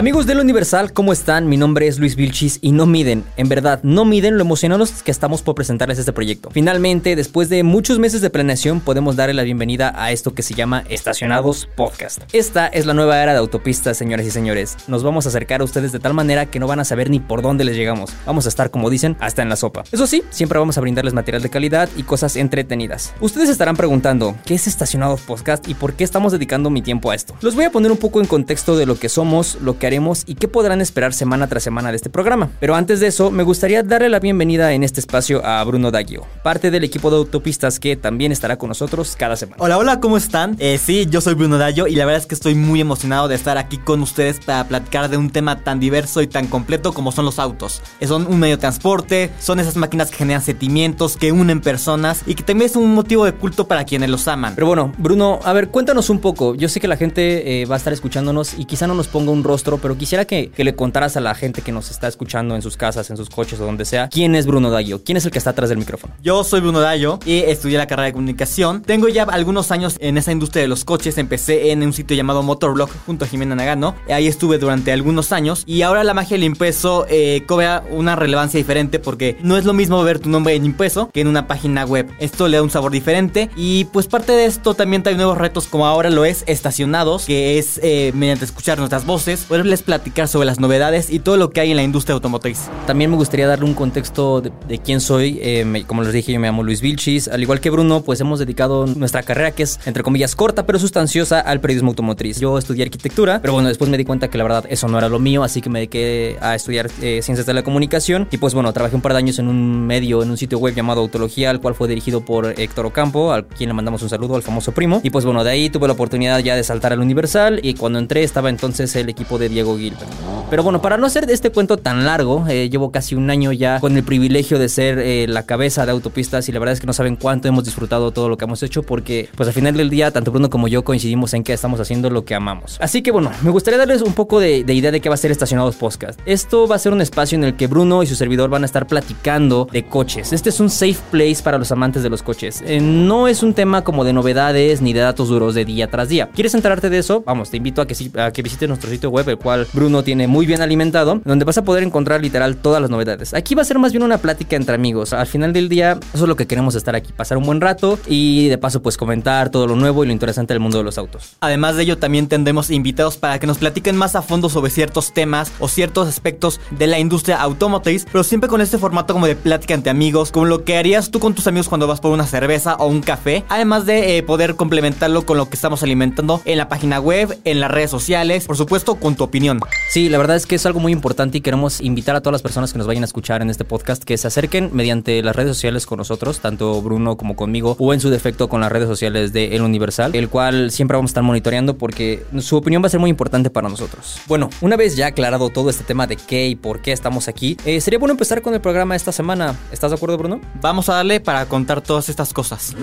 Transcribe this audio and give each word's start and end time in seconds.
Amigos 0.00 0.24
del 0.24 0.40
Universal, 0.40 0.94
¿cómo 0.94 1.12
están? 1.12 1.46
Mi 1.46 1.58
nombre 1.58 1.86
es 1.86 1.98
Luis 1.98 2.16
Vilchis 2.16 2.58
y 2.62 2.72
no 2.72 2.86
miden, 2.86 3.22
en 3.36 3.50
verdad, 3.50 3.80
no 3.82 4.06
miden 4.06 4.38
lo 4.38 4.40
emocionados 4.40 5.02
que 5.02 5.10
estamos 5.10 5.42
por 5.42 5.54
presentarles 5.54 5.98
este 5.98 6.14
proyecto. 6.14 6.48
Finalmente, 6.50 7.16
después 7.16 7.50
de 7.50 7.62
muchos 7.64 7.98
meses 7.98 8.22
de 8.22 8.30
planeación, 8.30 8.80
podemos 8.80 9.16
darle 9.16 9.34
la 9.34 9.42
bienvenida 9.42 9.92
a 9.94 10.10
esto 10.10 10.32
que 10.32 10.42
se 10.42 10.54
llama 10.54 10.84
Estacionados 10.88 11.68
Podcast. 11.76 12.22
Esta 12.32 12.66
es 12.66 12.86
la 12.86 12.94
nueva 12.94 13.22
era 13.22 13.32
de 13.32 13.40
autopistas, 13.40 13.98
señores 13.98 14.26
y 14.26 14.30
señores. 14.30 14.78
Nos 14.88 15.02
vamos 15.02 15.26
a 15.26 15.28
acercar 15.28 15.60
a 15.60 15.64
ustedes 15.64 15.92
de 15.92 15.98
tal 15.98 16.14
manera 16.14 16.46
que 16.46 16.60
no 16.60 16.66
van 16.66 16.80
a 16.80 16.86
saber 16.86 17.10
ni 17.10 17.20
por 17.20 17.42
dónde 17.42 17.64
les 17.64 17.76
llegamos. 17.76 18.10
Vamos 18.24 18.46
a 18.46 18.48
estar, 18.48 18.70
como 18.70 18.88
dicen, 18.88 19.18
hasta 19.20 19.42
en 19.42 19.50
la 19.50 19.56
sopa. 19.56 19.84
Eso 19.92 20.06
sí, 20.06 20.22
siempre 20.30 20.58
vamos 20.58 20.78
a 20.78 20.80
brindarles 20.80 21.12
material 21.12 21.42
de 21.42 21.50
calidad 21.50 21.90
y 21.98 22.04
cosas 22.04 22.36
entretenidas. 22.36 23.12
Ustedes 23.20 23.50
estarán 23.50 23.76
preguntando, 23.76 24.34
¿qué 24.46 24.54
es 24.54 24.66
Estacionados 24.66 25.20
Podcast 25.20 25.68
y 25.68 25.74
por 25.74 25.92
qué 25.92 26.04
estamos 26.04 26.32
dedicando 26.32 26.70
mi 26.70 26.80
tiempo 26.80 27.10
a 27.10 27.14
esto? 27.14 27.34
Los 27.42 27.54
voy 27.54 27.66
a 27.66 27.70
poner 27.70 27.92
un 27.92 27.98
poco 27.98 28.22
en 28.22 28.26
contexto 28.26 28.78
de 28.78 28.86
lo 28.86 28.98
que 28.98 29.10
somos, 29.10 29.58
lo 29.60 29.78
que 29.78 29.89
y 29.90 30.36
qué 30.36 30.46
podrán 30.46 30.80
esperar 30.80 31.12
semana 31.12 31.48
tras 31.48 31.64
semana 31.64 31.90
de 31.90 31.96
este 31.96 32.10
programa. 32.10 32.48
Pero 32.60 32.76
antes 32.76 33.00
de 33.00 33.08
eso, 33.08 33.32
me 33.32 33.42
gustaría 33.42 33.82
darle 33.82 34.08
la 34.08 34.20
bienvenida 34.20 34.72
en 34.72 34.84
este 34.84 35.00
espacio 35.00 35.44
a 35.44 35.64
Bruno 35.64 35.90
Daggio, 35.90 36.24
parte 36.44 36.70
del 36.70 36.84
equipo 36.84 37.10
de 37.10 37.16
autopistas 37.16 37.80
que 37.80 37.96
también 37.96 38.30
estará 38.30 38.56
con 38.56 38.68
nosotros 38.68 39.16
cada 39.18 39.34
semana. 39.34 39.56
Hola, 39.58 39.78
hola, 39.78 39.98
¿cómo 39.98 40.16
están? 40.16 40.54
Eh, 40.60 40.78
sí, 40.78 41.08
yo 41.10 41.20
soy 41.20 41.34
Bruno 41.34 41.58
Daggio 41.58 41.88
y 41.88 41.96
la 41.96 42.04
verdad 42.04 42.20
es 42.20 42.26
que 42.26 42.36
estoy 42.36 42.54
muy 42.54 42.80
emocionado 42.80 43.26
de 43.26 43.34
estar 43.34 43.58
aquí 43.58 43.78
con 43.78 44.00
ustedes 44.00 44.38
para 44.38 44.62
platicar 44.62 45.10
de 45.10 45.16
un 45.16 45.30
tema 45.30 45.64
tan 45.64 45.80
diverso 45.80 46.22
y 46.22 46.28
tan 46.28 46.46
completo 46.46 46.92
como 46.92 47.10
son 47.10 47.24
los 47.24 47.40
autos. 47.40 47.82
Eh, 47.98 48.06
son 48.06 48.28
un 48.28 48.38
medio 48.38 48.58
de 48.58 48.60
transporte, 48.60 49.32
son 49.40 49.58
esas 49.58 49.74
máquinas 49.74 50.12
que 50.12 50.18
generan 50.18 50.42
sentimientos, 50.42 51.16
que 51.16 51.32
unen 51.32 51.60
personas 51.60 52.22
y 52.26 52.36
que 52.36 52.44
también 52.44 52.70
es 52.70 52.76
un 52.76 52.94
motivo 52.94 53.24
de 53.24 53.32
culto 53.32 53.66
para 53.66 53.84
quienes 53.84 54.08
los 54.08 54.28
aman. 54.28 54.54
Pero 54.54 54.68
bueno, 54.68 54.92
Bruno, 54.98 55.40
a 55.42 55.52
ver, 55.52 55.68
cuéntanos 55.68 56.10
un 56.10 56.20
poco. 56.20 56.54
Yo 56.54 56.68
sé 56.68 56.78
que 56.78 56.86
la 56.86 56.96
gente 56.96 57.62
eh, 57.62 57.66
va 57.66 57.74
a 57.74 57.78
estar 57.78 57.92
escuchándonos 57.92 58.56
y 58.56 58.66
quizá 58.66 58.86
no 58.86 58.94
nos 58.94 59.08
ponga 59.08 59.32
un 59.32 59.42
rostro, 59.42 59.69
pero 59.78 59.96
quisiera 59.96 60.24
que, 60.24 60.50
le 60.56 60.74
contaras 60.74 61.16
a 61.16 61.20
la 61.20 61.34
gente 61.34 61.62
que 61.62 61.72
nos 61.72 61.90
está 61.90 62.06
escuchando 62.06 62.54
en 62.54 62.62
sus 62.62 62.76
casas, 62.76 63.08
en 63.10 63.16
sus 63.16 63.30
coches 63.30 63.58
o 63.60 63.64
donde 63.64 63.84
sea, 63.84 64.08
quién 64.08 64.34
es 64.34 64.46
Bruno 64.46 64.70
Dayo, 64.70 65.02
quién 65.02 65.16
es 65.16 65.24
el 65.24 65.30
que 65.30 65.38
está 65.38 65.50
atrás 65.50 65.70
del 65.70 65.78
micrófono. 65.78 66.14
Yo 66.22 66.44
soy 66.44 66.60
Bruno 66.60 66.80
Dayo 66.80 67.18
y 67.24 67.38
estudié 67.38 67.78
la 67.78 67.86
carrera 67.86 68.06
de 68.06 68.12
comunicación. 68.12 68.82
Tengo 68.82 69.08
ya 69.08 69.22
algunos 69.24 69.70
años 69.70 69.96
en 70.00 70.18
esa 70.18 70.32
industria 70.32 70.62
de 70.62 70.68
los 70.68 70.84
coches. 70.84 71.16
Empecé 71.18 71.70
en 71.70 71.82
un 71.82 71.92
sitio 71.92 72.16
llamado 72.16 72.42
Motorblog 72.42 72.90
junto 73.06 73.24
a 73.24 73.28
Jimena 73.28 73.54
Nagano. 73.54 73.94
Ahí 74.08 74.26
estuve 74.26 74.58
durante 74.58 74.92
algunos 74.92 75.32
años 75.32 75.64
y 75.66 75.82
ahora 75.82 76.04
la 76.04 76.14
magia 76.14 76.36
del 76.36 76.44
impreso 76.44 77.06
eh, 77.08 77.42
cobra 77.46 77.82
una 77.90 78.16
relevancia 78.16 78.58
diferente 78.58 78.98
porque 78.98 79.36
no 79.42 79.56
es 79.56 79.64
lo 79.64 79.72
mismo 79.72 80.02
ver 80.02 80.18
tu 80.18 80.28
nombre 80.28 80.54
en 80.54 80.64
impreso 80.64 81.10
que 81.10 81.20
en 81.20 81.28
una 81.28 81.46
página 81.46 81.84
web. 81.84 82.08
Esto 82.18 82.48
le 82.48 82.56
da 82.58 82.62
un 82.62 82.70
sabor 82.70 82.92
diferente 82.92 83.50
y 83.56 83.84
pues 83.86 84.06
parte 84.06 84.32
de 84.32 84.46
esto 84.46 84.74
también 84.74 85.02
trae 85.02 85.16
nuevos 85.16 85.38
retos 85.38 85.66
como 85.66 85.86
ahora 85.86 86.10
lo 86.10 86.24
es 86.24 86.44
estacionados, 86.46 87.24
que 87.26 87.58
es 87.58 87.80
eh, 87.82 88.12
mediante 88.14 88.44
escuchar 88.44 88.78
nuestras 88.78 89.06
voces, 89.06 89.46
poderles 89.60 89.82
platicar 89.82 90.26
sobre 90.26 90.46
las 90.46 90.58
novedades 90.58 91.10
y 91.10 91.18
todo 91.18 91.36
lo 91.36 91.50
que 91.50 91.60
hay 91.60 91.70
en 91.70 91.76
la 91.76 91.82
industria 91.82 92.14
automotriz. 92.14 92.70
También 92.86 93.10
me 93.10 93.16
gustaría 93.18 93.46
darle 93.46 93.66
un 93.66 93.74
contexto 93.74 94.40
de, 94.40 94.78
quién 94.78 95.02
soy. 95.02 95.38
Eh, 95.42 95.84
como 95.86 96.02
les 96.02 96.14
dije, 96.14 96.32
yo 96.32 96.40
me 96.40 96.48
llamo 96.48 96.62
Luis 96.62 96.80
Vilchis. 96.80 97.28
Al 97.28 97.42
igual 97.42 97.60
que 97.60 97.68
Bruno, 97.68 98.00
pues 98.00 98.22
hemos 98.22 98.38
dedicado 98.38 98.86
nuestra 98.86 99.22
carrera, 99.22 99.50
que 99.50 99.64
es 99.64 99.78
entre 99.84 100.02
comillas 100.02 100.34
corta 100.34 100.64
pero 100.64 100.78
sustanciosa, 100.78 101.40
al 101.40 101.60
periodismo 101.60 101.90
automotriz. 101.90 102.40
Yo 102.40 102.56
estudié 102.56 102.84
arquitectura, 102.84 103.40
pero 103.42 103.52
bueno, 103.52 103.68
después 103.68 103.90
me 103.90 103.98
di 103.98 104.06
cuenta 104.06 104.28
que 104.28 104.38
la 104.38 104.44
verdad 104.44 104.64
eso 104.70 104.88
no 104.88 104.96
era 104.96 105.10
lo 105.10 105.18
mío, 105.18 105.44
así 105.44 105.60
que 105.60 105.68
me 105.68 105.80
dediqué 105.80 106.38
a 106.40 106.54
estudiar 106.54 106.90
eh, 107.02 107.20
ciencias 107.22 107.44
de 107.44 107.52
la 107.52 107.62
comunicación. 107.62 108.28
Y 108.30 108.38
pues 108.38 108.54
bueno, 108.54 108.72
trabajé 108.72 108.96
un 108.96 109.02
par 109.02 109.12
de 109.12 109.18
años 109.18 109.38
en 109.38 109.48
un 109.48 109.86
medio, 109.86 110.22
en 110.22 110.30
un 110.30 110.38
sitio 110.38 110.58
web 110.58 110.74
llamado 110.74 111.02
Autología, 111.02 111.50
al 111.50 111.60
cual 111.60 111.74
fue 111.74 111.86
dirigido 111.86 112.24
por 112.24 112.58
Héctor 112.58 112.86
Ocampo, 112.86 113.30
al 113.32 113.46
quien 113.46 113.68
le 113.68 113.74
mandamos 113.74 114.02
un 114.02 114.08
saludo, 114.08 114.36
al 114.36 114.42
famoso 114.42 114.72
primo. 114.72 115.02
Y 115.04 115.10
pues 115.10 115.26
bueno, 115.26 115.44
de 115.44 115.50
ahí 115.50 115.68
tuve 115.68 115.86
la 115.86 115.92
oportunidad 115.92 116.38
ya 116.38 116.56
de 116.56 116.64
saltar 116.64 116.94
al 116.94 117.00
Universal 117.00 117.60
y 117.62 117.74
cuando 117.74 117.98
entré 117.98 118.22
estaba 118.22 118.48
entonces 118.48 118.96
el 118.96 119.10
equipo 119.10 119.38
de 119.38 119.49
Diego 119.50 119.76
Gilbert. 119.76 120.08
Pero 120.48 120.64
bueno, 120.64 120.82
para 120.82 120.96
no 120.96 121.06
hacer 121.06 121.30
este 121.30 121.50
cuento 121.50 121.76
tan 121.76 122.04
largo, 122.04 122.44
eh, 122.48 122.68
llevo 122.68 122.90
casi 122.90 123.14
un 123.14 123.30
año 123.30 123.52
ya 123.52 123.78
con 123.78 123.96
el 123.96 124.02
privilegio 124.02 124.58
de 124.58 124.68
ser 124.68 124.98
eh, 124.98 125.26
la 125.28 125.44
cabeza 125.44 125.86
de 125.86 125.92
autopistas 125.92 126.48
y 126.48 126.52
la 126.52 126.58
verdad 126.58 126.72
es 126.72 126.80
que 126.80 126.88
no 126.88 126.92
saben 126.92 127.14
cuánto 127.14 127.46
hemos 127.46 127.64
disfrutado 127.64 128.10
todo 128.10 128.28
lo 128.28 128.36
que 128.36 128.46
hemos 128.46 128.62
hecho 128.64 128.82
porque 128.82 129.28
pues 129.36 129.48
al 129.48 129.52
final 129.52 129.76
del 129.76 129.90
día 129.90 130.10
tanto 130.10 130.32
Bruno 130.32 130.50
como 130.50 130.66
yo 130.66 130.82
coincidimos 130.82 131.34
en 131.34 131.44
que 131.44 131.52
estamos 131.52 131.78
haciendo 131.78 132.10
lo 132.10 132.24
que 132.24 132.34
amamos. 132.34 132.78
Así 132.80 133.00
que 133.02 133.12
bueno, 133.12 133.30
me 133.42 133.50
gustaría 133.50 133.78
darles 133.78 134.02
un 134.02 134.12
poco 134.12 134.40
de, 134.40 134.64
de 134.64 134.74
idea 134.74 134.90
de 134.90 135.00
qué 135.00 135.08
va 135.08 135.14
a 135.14 135.18
ser 135.18 135.30
Estacionados 135.30 135.76
Podcast. 135.76 136.18
Esto 136.26 136.66
va 136.66 136.76
a 136.76 136.78
ser 136.80 136.92
un 136.92 137.00
espacio 137.00 137.36
en 137.36 137.44
el 137.44 137.54
que 137.54 137.68
Bruno 137.68 138.02
y 138.02 138.06
su 138.06 138.16
servidor 138.16 138.50
van 138.50 138.62
a 138.62 138.66
estar 138.66 138.86
platicando 138.88 139.68
de 139.70 139.84
coches. 139.84 140.32
Este 140.32 140.48
es 140.48 140.58
un 140.58 140.70
safe 140.70 140.98
place 141.10 141.42
para 141.44 141.58
los 141.58 141.70
amantes 141.70 142.02
de 142.02 142.10
los 142.10 142.22
coches. 142.22 142.62
Eh, 142.66 142.80
no 142.80 143.28
es 143.28 143.42
un 143.42 143.54
tema 143.54 143.84
como 143.84 144.04
de 144.04 144.12
novedades 144.12 144.82
ni 144.82 144.92
de 144.92 145.00
datos 145.00 145.28
duros 145.28 145.54
de 145.54 145.64
día 145.64 145.88
tras 145.88 146.08
día. 146.08 146.28
¿Quieres 146.34 146.54
enterarte 146.54 146.90
de 146.90 146.98
eso? 146.98 147.22
Vamos, 147.24 147.50
te 147.50 147.56
invito 147.56 147.80
a 147.82 147.86
que, 147.86 147.94
a 148.18 148.32
que 148.32 148.42
visites 148.42 148.68
nuestro 148.68 148.90
sitio 148.90 149.10
web, 149.10 149.38
cual 149.40 149.66
Bruno 149.72 150.04
tiene 150.04 150.28
muy 150.28 150.46
bien 150.46 150.62
alimentado, 150.62 151.20
donde 151.24 151.44
vas 151.44 151.58
a 151.58 151.64
poder 151.64 151.82
encontrar 151.82 152.20
literal 152.20 152.56
todas 152.56 152.80
las 152.80 152.90
novedades. 152.90 153.34
Aquí 153.34 153.54
va 153.54 153.62
a 153.62 153.64
ser 153.64 153.78
más 153.78 153.92
bien 153.92 154.04
una 154.04 154.18
plática 154.18 154.56
entre 154.56 154.74
amigos. 154.74 155.12
Al 155.12 155.26
final 155.26 155.52
del 155.52 155.68
día, 155.68 155.98
eso 156.14 156.24
es 156.24 156.28
lo 156.28 156.36
que 156.36 156.46
queremos 156.46 156.74
estar 156.74 156.94
aquí, 156.94 157.12
pasar 157.12 157.38
un 157.38 157.44
buen 157.44 157.60
rato 157.60 157.98
y 158.06 158.48
de 158.48 158.58
paso 158.58 158.82
pues 158.82 158.96
comentar 158.96 159.50
todo 159.50 159.66
lo 159.66 159.76
nuevo 159.76 160.04
y 160.04 160.06
lo 160.06 160.12
interesante 160.12 160.54
del 160.54 160.60
mundo 160.60 160.78
de 160.78 160.84
los 160.84 160.98
autos. 160.98 161.36
Además 161.40 161.76
de 161.76 161.82
ello, 161.82 161.98
también 161.98 162.28
tendremos 162.28 162.70
invitados 162.70 163.16
para 163.16 163.38
que 163.38 163.46
nos 163.46 163.58
platiquen 163.58 163.96
más 163.96 164.14
a 164.14 164.22
fondo 164.22 164.48
sobre 164.48 164.70
ciertos 164.70 165.12
temas 165.12 165.52
o 165.58 165.68
ciertos 165.68 166.08
aspectos 166.08 166.60
de 166.70 166.86
la 166.86 166.98
industria 166.98 167.40
automotriz, 167.40 168.06
pero 168.10 168.24
siempre 168.24 168.48
con 168.48 168.60
este 168.60 168.78
formato 168.78 169.14
como 169.14 169.26
de 169.26 169.36
plática 169.36 169.74
entre 169.74 169.90
amigos, 169.90 170.32
como 170.32 170.46
lo 170.46 170.64
que 170.64 170.76
harías 170.76 171.10
tú 171.10 171.20
con 171.20 171.34
tus 171.34 171.46
amigos 171.46 171.68
cuando 171.68 171.86
vas 171.86 172.00
por 172.00 172.12
una 172.12 172.26
cerveza 172.26 172.76
o 172.76 172.86
un 172.86 173.00
café, 173.00 173.44
además 173.48 173.86
de 173.86 174.18
eh, 174.18 174.22
poder 174.22 174.56
complementarlo 174.56 175.24
con 175.24 175.36
lo 175.36 175.48
que 175.48 175.54
estamos 175.54 175.82
alimentando 175.82 176.40
en 176.44 176.58
la 176.58 176.68
página 176.68 177.00
web, 177.00 177.38
en 177.44 177.60
las 177.60 177.70
redes 177.70 177.90
sociales, 177.90 178.46
por 178.46 178.56
supuesto 178.56 178.96
con 178.96 179.16
tu 179.16 179.24
opinión. 179.30 179.60
Sí, 179.88 180.08
la 180.08 180.18
verdad 180.18 180.36
es 180.36 180.46
que 180.46 180.56
es 180.56 180.66
algo 180.66 180.80
muy 180.80 180.92
importante 180.92 181.38
y 181.38 181.40
queremos 181.40 181.80
invitar 181.80 182.16
a 182.16 182.20
todas 182.20 182.32
las 182.32 182.42
personas 182.42 182.72
que 182.72 182.78
nos 182.78 182.86
vayan 182.86 183.04
a 183.04 183.06
escuchar 183.06 183.42
en 183.42 183.50
este 183.50 183.64
podcast 183.64 184.02
que 184.02 184.18
se 184.18 184.26
acerquen 184.26 184.70
mediante 184.72 185.22
las 185.22 185.34
redes 185.34 185.56
sociales 185.56 185.86
con 185.86 185.98
nosotros, 185.98 186.40
tanto 186.40 186.82
Bruno 186.82 187.16
como 187.16 187.36
conmigo, 187.36 187.76
o 187.78 187.94
en 187.94 188.00
su 188.00 188.10
defecto 188.10 188.48
con 188.48 188.60
las 188.60 188.70
redes 188.70 188.88
sociales 188.88 189.32
de 189.32 189.56
El 189.56 189.62
Universal, 189.62 190.14
el 190.14 190.28
cual 190.28 190.70
siempre 190.70 190.96
vamos 190.96 191.10
a 191.10 191.12
estar 191.12 191.22
monitoreando 191.22 191.78
porque 191.78 192.24
su 192.40 192.56
opinión 192.56 192.82
va 192.82 192.88
a 192.88 192.90
ser 192.90 193.00
muy 193.00 193.10
importante 193.10 193.50
para 193.50 193.68
nosotros. 193.68 194.20
Bueno, 194.26 194.50
una 194.60 194.76
vez 194.76 194.96
ya 194.96 195.06
aclarado 195.06 195.48
todo 195.50 195.70
este 195.70 195.84
tema 195.84 196.06
de 196.06 196.16
qué 196.16 196.48
y 196.48 196.56
por 196.56 196.82
qué 196.82 196.92
estamos 196.92 197.28
aquí, 197.28 197.56
eh, 197.64 197.80
sería 197.80 197.98
bueno 197.98 198.12
empezar 198.12 198.42
con 198.42 198.54
el 198.54 198.60
programa 198.60 198.96
esta 198.96 199.12
semana. 199.12 199.56
¿Estás 199.72 199.92
de 199.92 199.96
acuerdo, 199.96 200.18
Bruno? 200.18 200.40
Vamos 200.60 200.88
a 200.88 200.94
darle 200.94 201.20
para 201.20 201.46
contar 201.46 201.80
todas 201.80 202.08
estas 202.08 202.32
cosas. 202.32 202.74